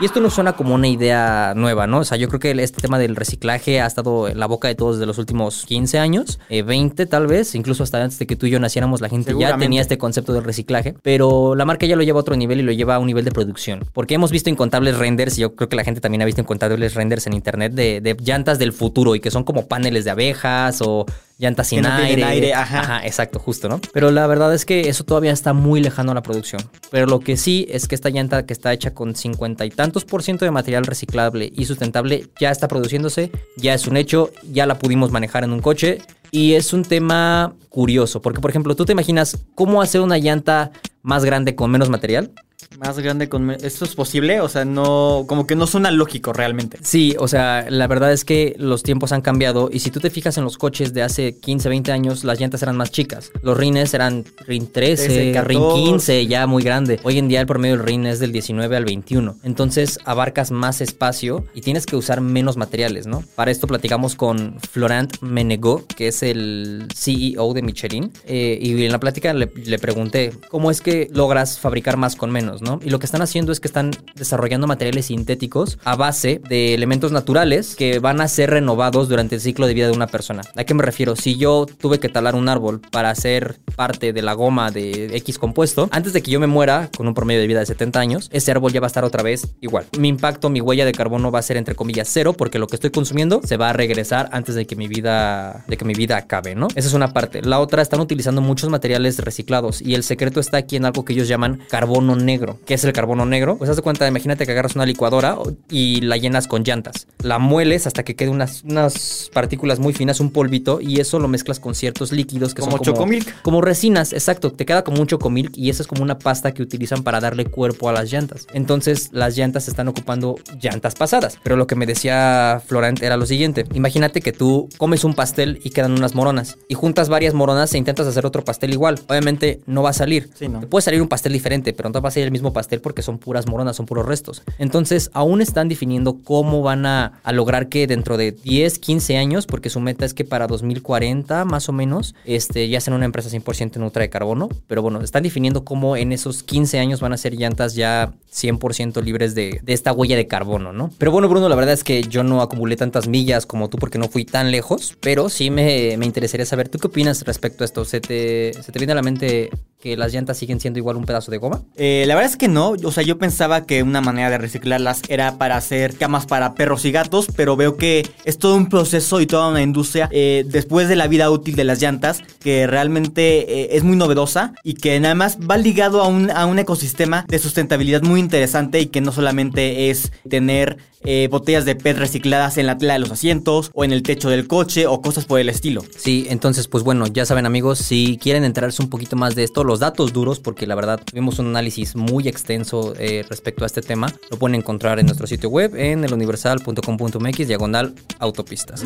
Y 0.00 0.04
esto 0.04 0.20
no 0.20 0.28
suena 0.30 0.54
como 0.54 0.74
una 0.74 0.88
idea 0.88 1.54
nueva, 1.54 1.86
¿no? 1.86 2.00
O 2.00 2.04
sea, 2.04 2.18
yo 2.18 2.28
creo 2.28 2.40
que 2.40 2.50
este 2.62 2.82
tema 2.82 2.98
del 2.98 3.14
reciclaje 3.14 3.80
ha 3.80 3.86
estado 3.86 4.28
en 4.28 4.38
la 4.38 4.46
boca 4.46 4.68
de 4.68 4.74
todos 4.74 4.96
desde 4.96 5.06
los 5.06 5.18
últimos 5.18 5.64
15 5.66 5.98
años, 5.98 6.40
20 6.50 7.02
eh, 7.02 7.06
tal 7.06 7.26
vez, 7.26 7.54
incluso 7.54 7.84
hasta 7.84 8.02
antes 8.02 8.18
de 8.18 8.26
que 8.26 8.36
tú 8.36 8.46
y 8.46 8.50
yo 8.50 8.58
naciéramos, 8.58 9.00
la 9.00 9.08
gente 9.08 9.34
ya 9.38 9.56
tenía 9.56 9.80
este 9.80 9.96
concepto 9.96 10.32
del 10.32 10.42
reciclaje, 10.42 10.94
pero 11.02 11.54
la 11.54 11.64
marca 11.64 11.86
ya 11.86 11.96
lo 11.96 12.02
lleva 12.02 12.18
a 12.18 12.22
otro 12.22 12.34
nivel 12.36 12.60
y 12.60 12.62
lo 12.62 12.72
lleva 12.72 12.96
a 12.96 12.98
un 12.98 13.06
nivel 13.06 13.24
de 13.24 13.30
producción. 13.30 13.84
Porque 13.92 14.14
hemos 14.14 14.32
visto 14.32 14.50
incontables 14.50 14.98
renders, 14.98 15.38
y 15.38 15.42
yo 15.42 15.54
creo 15.54 15.68
que 15.68 15.76
la 15.76 15.84
gente 15.84 16.00
también 16.00 16.22
ha 16.22 16.24
visto 16.24 16.40
incontables 16.40 16.94
renders 16.94 17.26
en 17.28 17.34
internet 17.34 17.72
de, 17.72 18.00
de 18.00 18.16
llantas 18.18 18.58
del 18.58 18.72
futuro 18.72 19.14
y 19.14 19.20
que 19.20 19.30
son 19.30 19.44
como 19.44 19.68
paneles 19.68 20.04
de 20.04 20.10
abejas 20.10 20.82
o 20.82 21.06
llantas 21.38 21.68
sin 21.68 21.84
aire. 21.84 22.54
ajá. 22.54 23.04
exacto, 23.04 23.38
justo, 23.38 23.68
¿no? 23.68 23.80
Pero 23.92 24.10
la 24.10 24.26
verdad 24.26 24.54
es 24.54 24.64
que 24.64 24.88
eso 24.88 25.04
todavía 25.04 25.32
está 25.32 25.52
muy 25.52 25.80
lejano 25.80 26.12
a 26.12 26.14
la 26.14 26.22
producción. 26.22 26.62
Pero 26.90 27.06
lo 27.06 27.20
que 27.20 27.36
sí 27.36 27.66
es 27.70 27.88
que 27.88 27.94
esta 27.94 28.10
llanta 28.10 28.46
que 28.46 28.52
está 28.52 28.72
hecha 28.72 28.92
con 28.92 29.14
cincuenta 29.16 29.64
y 29.66 29.70
tantos 29.70 30.04
por 30.04 30.22
ciento 30.22 30.44
de 30.44 30.50
material 30.50 30.84
reciclable 30.84 31.52
y 31.54 31.64
sustentable 31.64 32.28
ya 32.38 32.50
está 32.50 32.68
produciéndose, 32.68 33.30
ya 33.56 33.74
es 33.74 33.86
un 33.86 33.96
hecho, 33.96 34.30
ya 34.50 34.66
la 34.66 34.78
pudimos 34.78 35.10
manejar 35.10 35.44
en 35.44 35.52
un 35.52 35.60
coche. 35.60 35.98
Y 36.30 36.54
es 36.54 36.72
un 36.72 36.82
tema 36.82 37.54
curioso, 37.68 38.20
porque 38.20 38.40
por 38.40 38.50
ejemplo, 38.50 38.74
tú 38.74 38.84
te 38.84 38.90
imaginas 38.90 39.38
cómo 39.54 39.80
hacer 39.80 40.00
una 40.00 40.18
llanta 40.18 40.72
más 41.02 41.24
grande 41.24 41.54
con 41.54 41.70
menos 41.70 41.90
material 41.90 42.32
más 42.78 42.98
grande 42.98 43.28
con... 43.28 43.50
¿Esto 43.50 43.84
es 43.84 43.94
posible? 43.94 44.40
O 44.40 44.48
sea, 44.48 44.64
no... 44.64 45.24
Como 45.26 45.46
que 45.46 45.56
no 45.56 45.66
suena 45.66 45.90
lógico 45.90 46.32
realmente. 46.32 46.78
Sí, 46.82 47.16
o 47.18 47.28
sea, 47.28 47.66
la 47.68 47.86
verdad 47.86 48.12
es 48.12 48.24
que 48.24 48.54
los 48.58 48.82
tiempos 48.82 49.12
han 49.12 49.20
cambiado 49.20 49.68
y 49.72 49.80
si 49.80 49.90
tú 49.90 50.00
te 50.00 50.10
fijas 50.10 50.38
en 50.38 50.44
los 50.44 50.58
coches 50.58 50.94
de 50.94 51.02
hace 51.02 51.36
15, 51.36 51.68
20 51.68 51.92
años, 51.92 52.24
las 52.24 52.40
llantas 52.40 52.62
eran 52.62 52.76
más 52.76 52.90
chicas. 52.90 53.30
Los 53.42 53.56
rines 53.56 53.94
eran 53.94 54.24
RIN 54.46 54.66
13, 54.66 55.40
RIN 55.42 55.62
15, 55.74 56.26
ya 56.26 56.46
muy 56.46 56.62
grande. 56.62 57.00
Hoy 57.02 57.18
en 57.18 57.28
día 57.28 57.40
el 57.40 57.46
promedio 57.46 57.76
del 57.76 57.86
RIN 57.86 58.06
es 58.06 58.18
del 58.18 58.32
19 58.32 58.76
al 58.76 58.84
21. 58.84 59.36
Entonces 59.42 59.98
abarcas 60.04 60.50
más 60.50 60.80
espacio 60.80 61.44
y 61.54 61.60
tienes 61.60 61.86
que 61.86 61.96
usar 61.96 62.20
menos 62.20 62.56
materiales, 62.56 63.06
¿no? 63.06 63.22
Para 63.34 63.50
esto 63.50 63.66
platicamos 63.66 64.14
con 64.14 64.58
Florent 64.70 65.20
Menego, 65.20 65.84
que 65.86 66.08
es 66.08 66.22
el 66.22 66.88
CEO 66.94 67.54
de 67.54 67.62
Michelin. 67.62 68.12
Eh, 68.26 68.58
y 68.60 68.84
en 68.84 68.92
la 68.92 69.00
plática 69.00 69.32
le, 69.32 69.50
le 69.54 69.78
pregunté, 69.78 70.32
¿cómo 70.48 70.70
es 70.70 70.80
que 70.80 71.08
logras 71.12 71.58
fabricar 71.58 71.96
más 71.96 72.16
con 72.16 72.30
menos? 72.30 72.62
Y 72.82 72.90
lo 72.90 72.98
que 72.98 73.06
están 73.06 73.22
haciendo 73.22 73.52
es 73.52 73.60
que 73.60 73.68
están 73.68 73.90
desarrollando 74.14 74.66
materiales 74.66 75.06
sintéticos 75.06 75.78
a 75.84 75.96
base 75.96 76.40
de 76.48 76.74
elementos 76.74 77.12
naturales 77.12 77.76
que 77.76 77.98
van 77.98 78.20
a 78.20 78.28
ser 78.28 78.50
renovados 78.50 79.08
durante 79.08 79.36
el 79.36 79.40
ciclo 79.40 79.66
de 79.66 79.74
vida 79.74 79.86
de 79.86 79.92
una 79.92 80.06
persona. 80.06 80.42
¿A 80.56 80.64
qué 80.64 80.74
me 80.74 80.82
refiero? 80.82 81.16
Si 81.16 81.36
yo 81.36 81.66
tuve 81.66 82.00
que 82.00 82.08
talar 82.08 82.34
un 82.34 82.48
árbol 82.48 82.80
para 82.90 83.10
hacer 83.10 83.58
parte 83.76 84.12
de 84.12 84.22
la 84.22 84.34
goma 84.34 84.70
de 84.70 85.16
X 85.16 85.38
compuesto, 85.38 85.88
antes 85.90 86.12
de 86.12 86.22
que 86.22 86.30
yo 86.30 86.40
me 86.40 86.46
muera 86.46 86.90
con 86.96 87.06
un 87.06 87.14
promedio 87.14 87.40
de 87.40 87.46
vida 87.46 87.60
de 87.60 87.66
70 87.66 88.00
años, 88.00 88.28
ese 88.32 88.50
árbol 88.50 88.72
ya 88.72 88.80
va 88.80 88.86
a 88.86 88.88
estar 88.88 89.04
otra 89.04 89.22
vez 89.22 89.54
igual. 89.60 89.86
Mi 89.98 90.08
impacto, 90.08 90.50
mi 90.50 90.60
huella 90.60 90.84
de 90.84 90.92
carbono 90.92 91.30
va 91.30 91.40
a 91.40 91.42
ser 91.42 91.56
entre 91.56 91.74
comillas 91.74 92.08
cero 92.10 92.32
porque 92.32 92.58
lo 92.58 92.66
que 92.66 92.76
estoy 92.76 92.90
consumiendo 92.90 93.40
se 93.44 93.56
va 93.56 93.70
a 93.70 93.72
regresar 93.72 94.28
antes 94.32 94.54
de 94.54 94.66
que 94.66 94.76
mi 94.76 94.88
vida 94.88 95.64
de 95.68 95.76
que 95.76 95.84
mi 95.84 95.94
vida 95.94 96.16
acabe, 96.16 96.54
¿no? 96.54 96.68
Esa 96.74 96.88
es 96.88 96.94
una 96.94 97.12
parte. 97.12 97.42
La 97.42 97.60
otra 97.60 97.82
están 97.82 98.00
utilizando 98.00 98.40
muchos 98.40 98.70
materiales 98.70 99.18
reciclados 99.18 99.80
y 99.82 99.94
el 99.94 100.02
secreto 100.02 100.40
está 100.40 100.58
aquí 100.58 100.76
en 100.76 100.84
algo 100.84 101.04
que 101.04 101.12
ellos 101.12 101.28
llaman 101.28 101.60
carbono 101.68 102.16
negro. 102.16 102.53
¿Qué 102.66 102.74
es 102.74 102.84
el 102.84 102.92
carbono 102.92 103.26
negro? 103.26 103.56
Pues 103.56 103.70
haz 103.70 103.76
de 103.76 103.82
cuenta, 103.82 104.06
imagínate 104.06 104.46
que 104.46 104.52
agarras 104.52 104.74
una 104.74 104.86
licuadora 104.86 105.36
y 105.70 106.00
la 106.02 106.16
llenas 106.16 106.46
con 106.46 106.62
llantas. 106.64 107.06
La 107.22 107.38
mueles 107.38 107.86
hasta 107.86 108.02
que 108.04 108.14
quede 108.16 108.28
unas, 108.30 108.62
unas 108.64 109.30
partículas 109.32 109.78
muy 109.78 109.92
finas, 109.92 110.20
un 110.20 110.30
polvito 110.30 110.80
y 110.80 111.00
eso 111.00 111.18
lo 111.18 111.28
mezclas 111.28 111.60
con 111.60 111.74
ciertos 111.74 112.12
líquidos 112.12 112.54
que 112.54 112.60
Como 112.60 112.72
son 112.72 112.78
como 112.80 112.92
chocomilk. 112.92 113.42
como 113.42 113.60
resinas, 113.60 114.12
exacto. 114.12 114.52
Te 114.52 114.66
queda 114.66 114.84
como 114.84 115.00
un 115.00 115.06
chocomilk 115.06 115.56
y 115.56 115.70
esa 115.70 115.82
es 115.82 115.86
como 115.88 116.02
una 116.02 116.18
pasta 116.18 116.52
que 116.52 116.62
utilizan 116.62 117.02
para 117.02 117.20
darle 117.20 117.46
cuerpo 117.46 117.88
a 117.88 117.92
las 117.92 118.10
llantas. 118.12 118.46
Entonces, 118.52 119.10
las 119.12 119.36
llantas 119.36 119.68
están 119.68 119.88
ocupando 119.88 120.36
llantas 120.60 120.94
pasadas. 120.94 121.38
Pero 121.42 121.56
lo 121.56 121.66
que 121.66 121.74
me 121.76 121.86
decía 121.86 122.60
Florent 122.66 123.02
era 123.02 123.16
lo 123.16 123.26
siguiente: 123.26 123.64
Imagínate 123.74 124.20
que 124.20 124.32
tú 124.32 124.68
comes 124.76 125.04
un 125.04 125.14
pastel 125.14 125.60
y 125.64 125.70
quedan 125.70 125.92
unas 125.92 126.14
moronas 126.14 126.58
y 126.68 126.74
juntas 126.74 127.08
varias 127.08 127.34
moronas 127.34 127.72
e 127.74 127.78
intentas 127.78 128.06
hacer 128.06 128.26
otro 128.26 128.44
pastel 128.44 128.72
igual. 128.72 129.00
Obviamente 129.08 129.60
no 129.66 129.82
va 129.82 129.90
a 129.90 129.94
salir. 129.94 130.30
Sí, 130.34 130.48
¿no? 130.48 130.60
Te 130.60 130.66
puede 130.66 130.82
salir 130.82 131.00
un 131.02 131.08
pastel 131.08 131.32
diferente, 131.32 131.72
pero 131.72 131.88
no 131.90 132.00
va 132.00 132.08
a 132.08 132.12
ser 132.12 132.24
el 132.24 132.30
mismo 132.32 132.43
pastel 132.52 132.80
porque 132.80 133.02
son 133.02 133.18
puras 133.18 133.46
moronas, 133.46 133.76
son 133.76 133.86
puros 133.86 134.06
restos. 134.06 134.42
Entonces, 134.58 135.10
aún 135.12 135.40
están 135.40 135.68
definiendo 135.68 136.18
cómo 136.22 136.62
van 136.62 136.86
a, 136.86 137.20
lograr 137.32 137.68
que 137.68 137.86
dentro 137.86 138.16
de 138.16 138.32
10, 138.32 138.78
15 138.78 139.16
años, 139.16 139.46
porque 139.46 139.70
su 139.70 139.80
meta 139.80 140.04
es 140.04 140.14
que 140.14 140.24
para 140.24 140.46
2040 140.46 141.44
más 141.44 141.68
o 141.68 141.72
menos, 141.72 142.14
este, 142.24 142.68
ya 142.68 142.80
sean 142.80 142.94
una 142.94 143.06
empresa 143.06 143.28
100% 143.28 143.76
neutra 143.78 144.02
de 144.02 144.10
carbono. 144.10 144.48
Pero 144.66 144.82
bueno, 144.82 145.00
están 145.00 145.22
definiendo 145.22 145.64
cómo 145.64 145.96
en 145.96 146.12
esos 146.12 146.42
15 146.42 146.78
años 146.78 147.00
van 147.00 147.12
a 147.12 147.16
ser 147.16 147.34
llantas 147.34 147.74
ya 147.74 148.12
100% 148.32 149.02
libres 149.02 149.34
de, 149.34 149.60
de 149.62 149.72
esta 149.72 149.92
huella 149.92 150.16
de 150.16 150.26
carbono, 150.26 150.72
¿no? 150.72 150.90
Pero 150.98 151.10
bueno, 151.10 151.28
Bruno, 151.28 151.48
la 151.48 151.56
verdad 151.56 151.74
es 151.74 151.84
que 151.84 152.02
yo 152.02 152.22
no 152.22 152.40
acumulé 152.40 152.76
tantas 152.76 153.08
millas 153.08 153.46
como 153.46 153.68
tú 153.68 153.78
porque 153.78 153.98
no 153.98 154.08
fui 154.08 154.24
tan 154.24 154.50
lejos, 154.50 154.96
pero 155.00 155.28
sí 155.28 155.50
me, 155.50 155.96
me 155.96 156.06
interesaría 156.06 156.46
saber, 156.46 156.68
¿tú 156.68 156.78
qué 156.78 156.88
opinas 156.88 157.22
respecto 157.22 157.64
a 157.64 157.66
esto? 157.66 157.84
¿Se 157.84 158.00
te, 158.00 158.52
¿Se 158.60 158.72
te 158.72 158.78
viene 158.78 158.92
a 158.92 158.96
la 158.96 159.02
mente 159.02 159.50
que 159.84 159.98
las 159.98 160.14
llantas 160.14 160.38
siguen 160.38 160.60
siendo 160.60 160.78
igual 160.78 160.96
un 160.96 161.04
pedazo 161.04 161.30
de 161.30 161.36
goma? 161.36 161.60
Eh, 161.76 162.04
la 162.08 162.14
verdad 162.14 162.30
es 162.30 162.38
que 162.38 162.48
no, 162.48 162.70
o 162.70 162.90
sea, 162.90 163.02
yo 163.02 163.18
pensaba 163.18 163.66
que 163.66 163.82
una 163.82 164.00
manera 164.00 164.30
de 164.30 164.38
reciclarlas 164.38 165.02
era 165.10 165.36
para 165.36 165.58
hacer 165.58 165.98
camas 165.98 166.24
para 166.24 166.54
perros 166.54 166.86
y 166.86 166.90
gatos, 166.90 167.26
pero 167.36 167.54
veo 167.54 167.76
que 167.76 168.08
es 168.24 168.38
todo 168.38 168.56
un 168.56 168.70
proceso 168.70 169.20
y 169.20 169.26
toda 169.26 169.50
una 169.50 169.60
industria 169.60 170.08
eh, 170.10 170.46
después 170.48 170.88
de 170.88 170.96
la 170.96 171.06
vida 171.06 171.30
útil 171.30 171.54
de 171.54 171.64
las 171.64 171.82
llantas 171.82 172.22
que 172.40 172.66
realmente 172.66 173.40
eh, 173.60 173.76
es 173.76 173.84
muy 173.84 173.96
novedosa 173.96 174.54
y 174.62 174.72
que 174.72 174.98
nada 175.00 175.14
más 175.14 175.36
va 175.38 175.58
ligado 175.58 176.00
a 176.00 176.08
un, 176.08 176.30
a 176.30 176.46
un 176.46 176.58
ecosistema 176.58 177.26
de 177.28 177.38
sustentabilidad 177.38 178.00
muy 178.00 178.20
interesante 178.20 178.80
y 178.80 178.86
que 178.86 179.02
no 179.02 179.12
solamente 179.12 179.90
es 179.90 180.12
tener 180.30 180.78
eh, 181.04 181.28
botellas 181.30 181.64
de 181.64 181.74
PET 181.74 181.98
recicladas 181.98 182.58
en 182.58 182.66
la 182.66 182.78
tela 182.78 182.94
de 182.94 182.98
los 182.98 183.10
asientos 183.10 183.70
o 183.74 183.84
en 183.84 183.92
el 183.92 184.02
techo 184.02 184.30
del 184.30 184.46
coche 184.46 184.86
o 184.86 185.02
cosas 185.02 185.24
por 185.26 185.38
el 185.38 185.48
estilo. 185.48 185.82
Sí, 185.96 186.26
entonces 186.30 186.68
pues 186.68 186.82
bueno, 186.82 187.06
ya 187.06 187.26
saben 187.26 187.46
amigos, 187.46 187.78
si 187.78 188.18
quieren 188.20 188.44
enterarse 188.44 188.82
un 188.82 188.88
poquito 188.88 189.16
más 189.16 189.34
de 189.34 189.44
esto, 189.44 189.64
los 189.64 189.80
datos 189.80 190.12
duros, 190.12 190.40
porque 190.40 190.66
la 190.66 190.74
verdad 190.74 191.00
tuvimos 191.04 191.38
un 191.38 191.48
análisis 191.48 191.94
muy 191.94 192.26
extenso 192.28 192.94
eh, 192.98 193.24
respecto 193.28 193.64
a 193.64 193.66
este 193.66 193.82
tema, 193.82 194.12
lo 194.30 194.38
pueden 194.38 194.54
encontrar 194.54 194.98
en 194.98 195.06
nuestro 195.06 195.26
sitio 195.26 195.50
web 195.50 195.74
en 195.76 196.04
eluniversal.com.mx 196.04 197.48
diagonal 197.48 197.94
autopistas. 198.18 198.84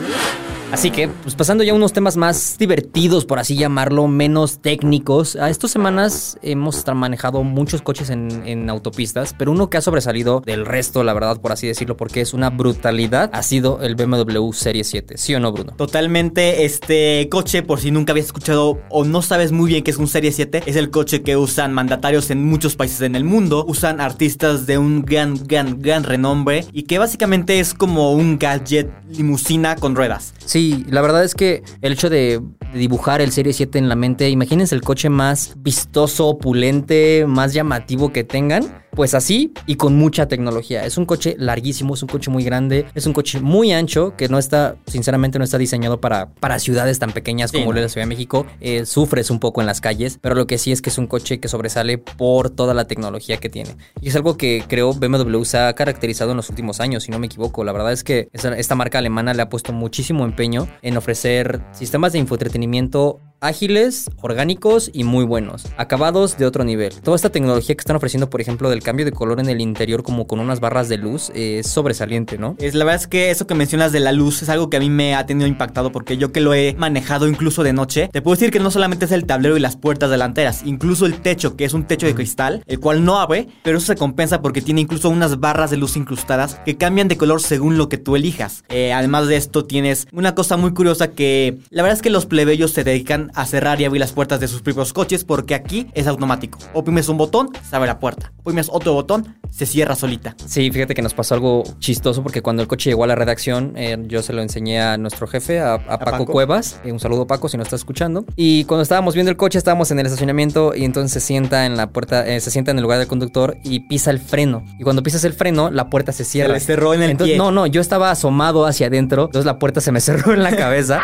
Así 0.73 0.91
que, 0.91 1.09
pues 1.09 1.35
pasando 1.35 1.65
ya 1.65 1.73
a 1.73 1.75
unos 1.75 1.95
temas 1.95 2.19
más 2.19 2.57
divertidos, 2.59 3.25
por 3.25 3.39
así 3.39 3.57
llamarlo, 3.57 4.07
menos 4.07 4.59
técnicos. 4.59 5.35
A 5.37 5.49
estas 5.49 5.71
semanas 5.71 6.39
hemos 6.43 6.85
manejado 6.95 7.43
muchos 7.43 7.81
coches 7.81 8.11
en, 8.11 8.47
en 8.47 8.69
autopistas, 8.69 9.35
pero 9.39 9.51
uno 9.53 9.71
que 9.71 9.79
ha 9.79 9.81
sobresalido 9.81 10.43
del 10.45 10.67
resto, 10.67 11.05
la 11.05 11.15
verdad, 11.15 11.41
por 11.41 11.53
así 11.53 11.67
decirlo, 11.67 11.97
porque 11.97 12.08
es 12.17 12.35
una 12.35 12.51
brutalidad, 12.51 13.31
ha 13.33 13.43
sido 13.43 13.81
el 13.83 13.95
BMW 13.95 14.53
Serie 14.53 14.85
7. 14.85 15.17
¿Sí 15.17 15.35
o 15.35 15.41
no, 15.41 15.53
Bruno? 15.53 15.75
Totalmente, 15.77 16.65
este 16.65 17.29
coche, 17.31 17.63
por 17.63 17.81
si 17.81 17.91
nunca 17.91 18.13
habías 18.13 18.27
escuchado 18.27 18.81
o 18.89 19.05
no 19.05 19.23
sabes 19.23 19.53
muy 19.53 19.69
bien 19.69 19.85
qué 19.85 19.91
es 19.91 19.99
un 19.99 20.09
Serie 20.09 20.33
7, 20.33 20.63
es 20.67 20.77
el 20.77 20.91
coche 20.91 21.23
que 21.23 21.37
usan 21.37 21.73
mandatarios 21.73 22.31
en 22.31 22.45
muchos 22.45 22.77
países 22.77 23.03
en 23.03 23.15
el 23.15 23.25
mundo, 23.25 23.65
usan 23.69 24.01
artistas 24.01 24.67
de 24.67 24.79
un 24.79 25.05
gran, 25.05 25.35
gran, 25.47 25.81
gran 25.81 26.05
renombre 26.05 26.65
y 26.73 26.85
que 26.85 26.99
básicamente 26.99 27.61
es 27.61 27.75
como 27.75 28.13
un 28.13 28.39
gadget 28.39 28.91
limusina 29.11 29.77
con 29.77 29.95
ruedas. 29.95 30.35
Sí, 30.45 30.85
la 30.89 31.01
verdad 31.01 31.25
es 31.25 31.35
que 31.35 31.63
el 31.83 31.93
hecho 31.93 32.11
de, 32.11 32.41
de 32.73 32.79
dibujar 32.79 33.21
el 33.21 33.33
Serie 33.33 33.53
7 33.53 33.79
en 33.79 33.89
la 33.89 33.95
mente, 33.95 34.29
imagínense 34.31 34.75
el 34.75 34.83
coche 34.83 35.09
más 35.09 35.55
vistoso, 35.57 36.27
opulente, 36.29 37.25
más 37.27 37.53
llamativo 37.55 38.13
que 38.13 38.25
tengan. 38.25 38.85
Pues 38.91 39.15
así 39.15 39.53
y 39.67 39.77
con 39.77 39.97
mucha 39.97 40.27
tecnología. 40.27 40.85
Es 40.85 40.99
un 40.99 41.07
coche 41.07 41.37
larguísimo, 41.39 41.95
es 41.95 42.03
un 42.03 42.09
coche 42.09 42.33
muy 42.33 42.43
grande, 42.43 42.87
es 42.97 43.07
un 43.07 43.13
coche 43.13 43.39
muy 43.39 43.71
ancho 43.71 44.17
que 44.17 44.29
no 44.29 44.39
está, 44.39 44.75
sinceramente, 44.89 45.39
no 45.39 45.45
está 45.45 45.57
diseñado 45.57 46.01
para, 46.01 46.31
para 46.35 46.59
ciudades 46.59 46.99
tan 46.99 47.13
pequeñas 47.13 47.53
Sí, 47.53 47.59
como 47.59 47.73
¿no? 47.73 47.81
la 47.81 47.89
Ciudad 47.89 48.07
de 48.07 48.09
México. 48.09 48.45
Eh, 48.61 48.87
sufres 48.87 49.31
un 49.31 49.39
poco 49.39 49.61
en 49.61 49.69
las 49.69 49.81
calles, 49.81 50.19
pero 50.21 50.35
lo 50.35 50.49
que 50.49 50.59
sí 50.59 50.73
es 50.73 50.83
que 50.83 50.91
es 50.91 50.99
un 50.99 51.07
coche 51.07 51.39
que 51.39 51.47
sobresale 51.47 51.99
por 51.99 52.51
toda 52.51 52.75
la 52.75 52.87
tecnología 52.87 53.37
que 53.37 53.49
tiene. 53.49 53.77
Y 54.01 54.09
es 54.09 54.17
algo 54.17 54.37
que 54.37 54.65
creo 54.67 54.93
BMW 54.93 55.45
se 55.45 55.59
ha 55.59 55.73
caracterizado 55.75 56.33
en 56.33 56.39
los 56.39 56.51
últimos 56.51 56.81
años, 56.81 57.05
si 57.05 57.13
no 57.13 57.21
me 57.21 57.27
equivoco. 57.27 57.63
La 57.63 57.73
verdad 57.73 57.93
es 57.93 58.03
que 58.03 58.29
esta, 58.33 58.75
marca 58.75 58.99
alemana 58.99 59.33
le 59.33 59.43
ha 59.43 59.49
puesto 59.49 59.73
muchísimo 59.73 60.25
empeño 60.25 60.69
en 60.83 60.97
ofrecer 60.97 61.61
sistemas 61.73 62.13
de 62.13 62.19
infoentretenimiento 62.63 63.21
ágiles, 63.41 64.11
orgánicos 64.21 64.91
y 64.93 65.05
muy 65.05 65.25
buenos, 65.25 65.67
acabados 65.77 66.37
de 66.37 66.47
otro 66.47 66.65
nivel. 66.65 66.93
Toda 67.01 67.17
esta 67.17 67.31
tecnología 67.31 67.75
que 67.75 67.81
están 67.81 67.97
ofreciendo, 67.97 68.31
por 68.31 68.41
ejemplo, 68.41 68.71
del 68.71 68.83
cambio 68.83 69.05
de 69.05 69.13
color 69.13 69.41
en 69.41 69.49
el 69.49 69.61
interior 69.61 70.03
como 70.03 70.27
con 70.27 70.41
unas 70.41 70.61
barras 70.61 70.89
de 70.89 70.99
luz, 70.99 71.31
es 71.35 71.67
sobresaliente, 71.69 72.39
¿no? 72.39 72.57
Es 72.59 72.75
la 72.75 72.85
verdad 72.85 73.03
es 73.03 73.07
que 73.07 73.31
eso 73.31 73.47
que 73.47 73.55
mencionas 73.55 73.93
de 73.93 74.01
la 74.01 74.13
luz 74.13 74.43
es 74.43 74.49
algo 74.49 74.71
que 74.71 74.77
a 74.77 74.81
mí 74.81 74.91
me 74.91 75.15
ha 75.15 75.27
tenido 75.27 75.47
impactado 75.47 75.93
porque 75.93 76.17
yo 76.17 76.33
que 76.33 76.41
lo 76.41 76.55
he 76.55 76.75
manejado 76.79 77.29
incluso 77.29 77.63
de 77.63 77.73
noche, 77.73 78.09
te 78.13 78.23
puedo 78.23 78.35
decir 78.35 78.51
que 78.51 78.61
no 78.61 78.71
solamente 78.71 79.05
es 79.05 79.13
el 79.13 79.27
tablero 79.27 79.57
y 79.57 79.61
las 79.61 79.77
puertas 79.77 80.11
delanteras, 80.11 80.63
incluso 80.65 81.07
el 81.07 81.21
techo, 81.21 81.57
que 81.57 81.65
es 81.65 81.75
un 81.75 81.85
techo 81.85 82.07
de 82.07 82.15
cristal, 82.15 82.63
el 82.67 82.81
cual 82.81 83.05
no 83.05 83.19
abre, 83.21 83.49
pero 83.63 83.79
eso 83.79 83.87
se 83.87 83.97
compensa 83.97 84.43
porque 84.43 84.63
tiene 84.63 84.81
incluso 84.81 85.09
unas 85.11 85.41
barras 85.41 85.71
de 85.71 85.77
luz 85.77 85.97
incrustadas 85.97 86.57
que 86.65 86.77
cambian 86.77 87.09
de 87.09 87.17
color 87.17 87.41
según 87.41 87.79
lo 87.79 87.89
que 87.89 87.99
tú 87.99 88.17
elijas. 88.17 88.65
Eh, 88.69 88.93
además 88.93 89.29
de 89.29 89.37
esto 89.37 89.65
tienes 89.65 90.07
una 90.13 90.35
cosa 90.35 90.57
muy 90.57 90.73
curiosa 90.73 91.13
que 91.13 91.59
la 91.71 91.83
verdad 91.83 91.97
es 91.97 92.03
que 92.03 92.11
los 92.11 92.27
plebeyos 92.27 92.73
se 92.73 92.85
dedican 92.85 93.28
a 93.35 93.47
cerrar 93.47 93.81
y 93.81 93.85
abrir 93.85 94.01
las 94.01 94.13
puertas 94.13 94.41
de 94.41 94.49
sus 94.49 94.63
propios 94.63 94.93
coches 94.93 95.25
porque 95.25 95.55
aquí 95.55 95.89
es 95.95 96.07
automático. 96.07 96.59
Oprimes 96.73 97.09
un 97.09 97.19
botón, 97.19 97.51
se 97.69 97.77
abre 97.77 97.89
la 97.89 97.99
puerta. 97.99 98.33
Oprimes 98.41 98.69
otro 98.71 98.93
botón, 98.93 99.37
se 99.51 99.67
cierra 99.67 99.95
solita. 99.95 100.35
Sí, 100.47 100.71
fíjate 100.71 100.95
que 100.95 101.03
nos 101.03 101.15
pasó 101.15 101.35
algo 101.35 101.65
chistoso 101.79 102.23
porque 102.23 102.43
cuando 102.43 102.63
el 102.63 102.69
coche 102.69 102.91
llegó 102.91 103.05
a 103.05 103.07
la 103.07 103.15
redacción, 103.15 103.73
eh, 103.77 103.97
yo 104.07 104.23
se 104.23 104.33
lo 104.33 104.43
enseñé 104.43 104.81
a 104.81 104.97
nuestro 104.97 105.27
jefe, 105.27 105.61
a, 105.61 105.75
a 105.75 105.99
Paco, 105.99 106.11
Paco? 106.11 106.27
Cuevas. 106.27 106.81
Eh, 106.85 106.93
un 106.93 107.01
saludo 107.01 107.27
Paco 107.27 107.49
si 107.49 107.57
no 107.57 107.63
está 107.63 107.77
escuchando. 107.77 108.25
Y 108.37 108.65
cuando 108.65 108.83
estábamos 108.83 109.15
viendo 109.15 109.31
el 109.31 109.37
coche, 109.37 109.59
estábamos 109.59 109.91
en 109.91 109.99
el 109.99 110.07
estacionamiento 110.07 110.75
y 110.75 110.85
entonces 110.85 111.13
se 111.13 111.21
sienta 111.21 111.67
en 111.67 111.77
la 111.77 111.91
puerta, 111.91 112.27
eh, 112.27 112.41
se 112.41 112.51
sienta 112.51 112.71
en 112.71 112.79
el 112.79 112.83
lugar 112.83 112.99
del 112.99 113.09
conductor 113.09 113.57
y 113.65 113.81
pisa 113.81 114.11
el 114.11 114.19
freno. 114.19 114.65
Y 114.79 114.83
cuando 114.85 115.03
pisas 115.03 115.25
el 115.25 115.33
freno, 115.33 115.71
la 115.71 115.91
puerta 115.91 116.13
se 116.13 116.25
cierra. 116.25 116.55
le 116.55 116.61
cerró 116.61 116.95
en 116.95 117.03
el 117.03 117.11
Entonces, 117.11 117.35
pie. 117.35 117.39
No, 117.39 117.51
no, 117.51 117.67
yo 117.67 117.81
estaba 117.81 118.11
asomado 118.11 118.67
hacia 118.67 118.87
adentro, 118.89 119.27
entonces 119.27 119.47
la 119.47 119.59
puerta 119.59 119.81
se 119.81 119.93
me 119.93 120.01
cerró 120.09 120.33
en 120.33 120.43
la 120.43 120.55
cabeza. 120.57 121.01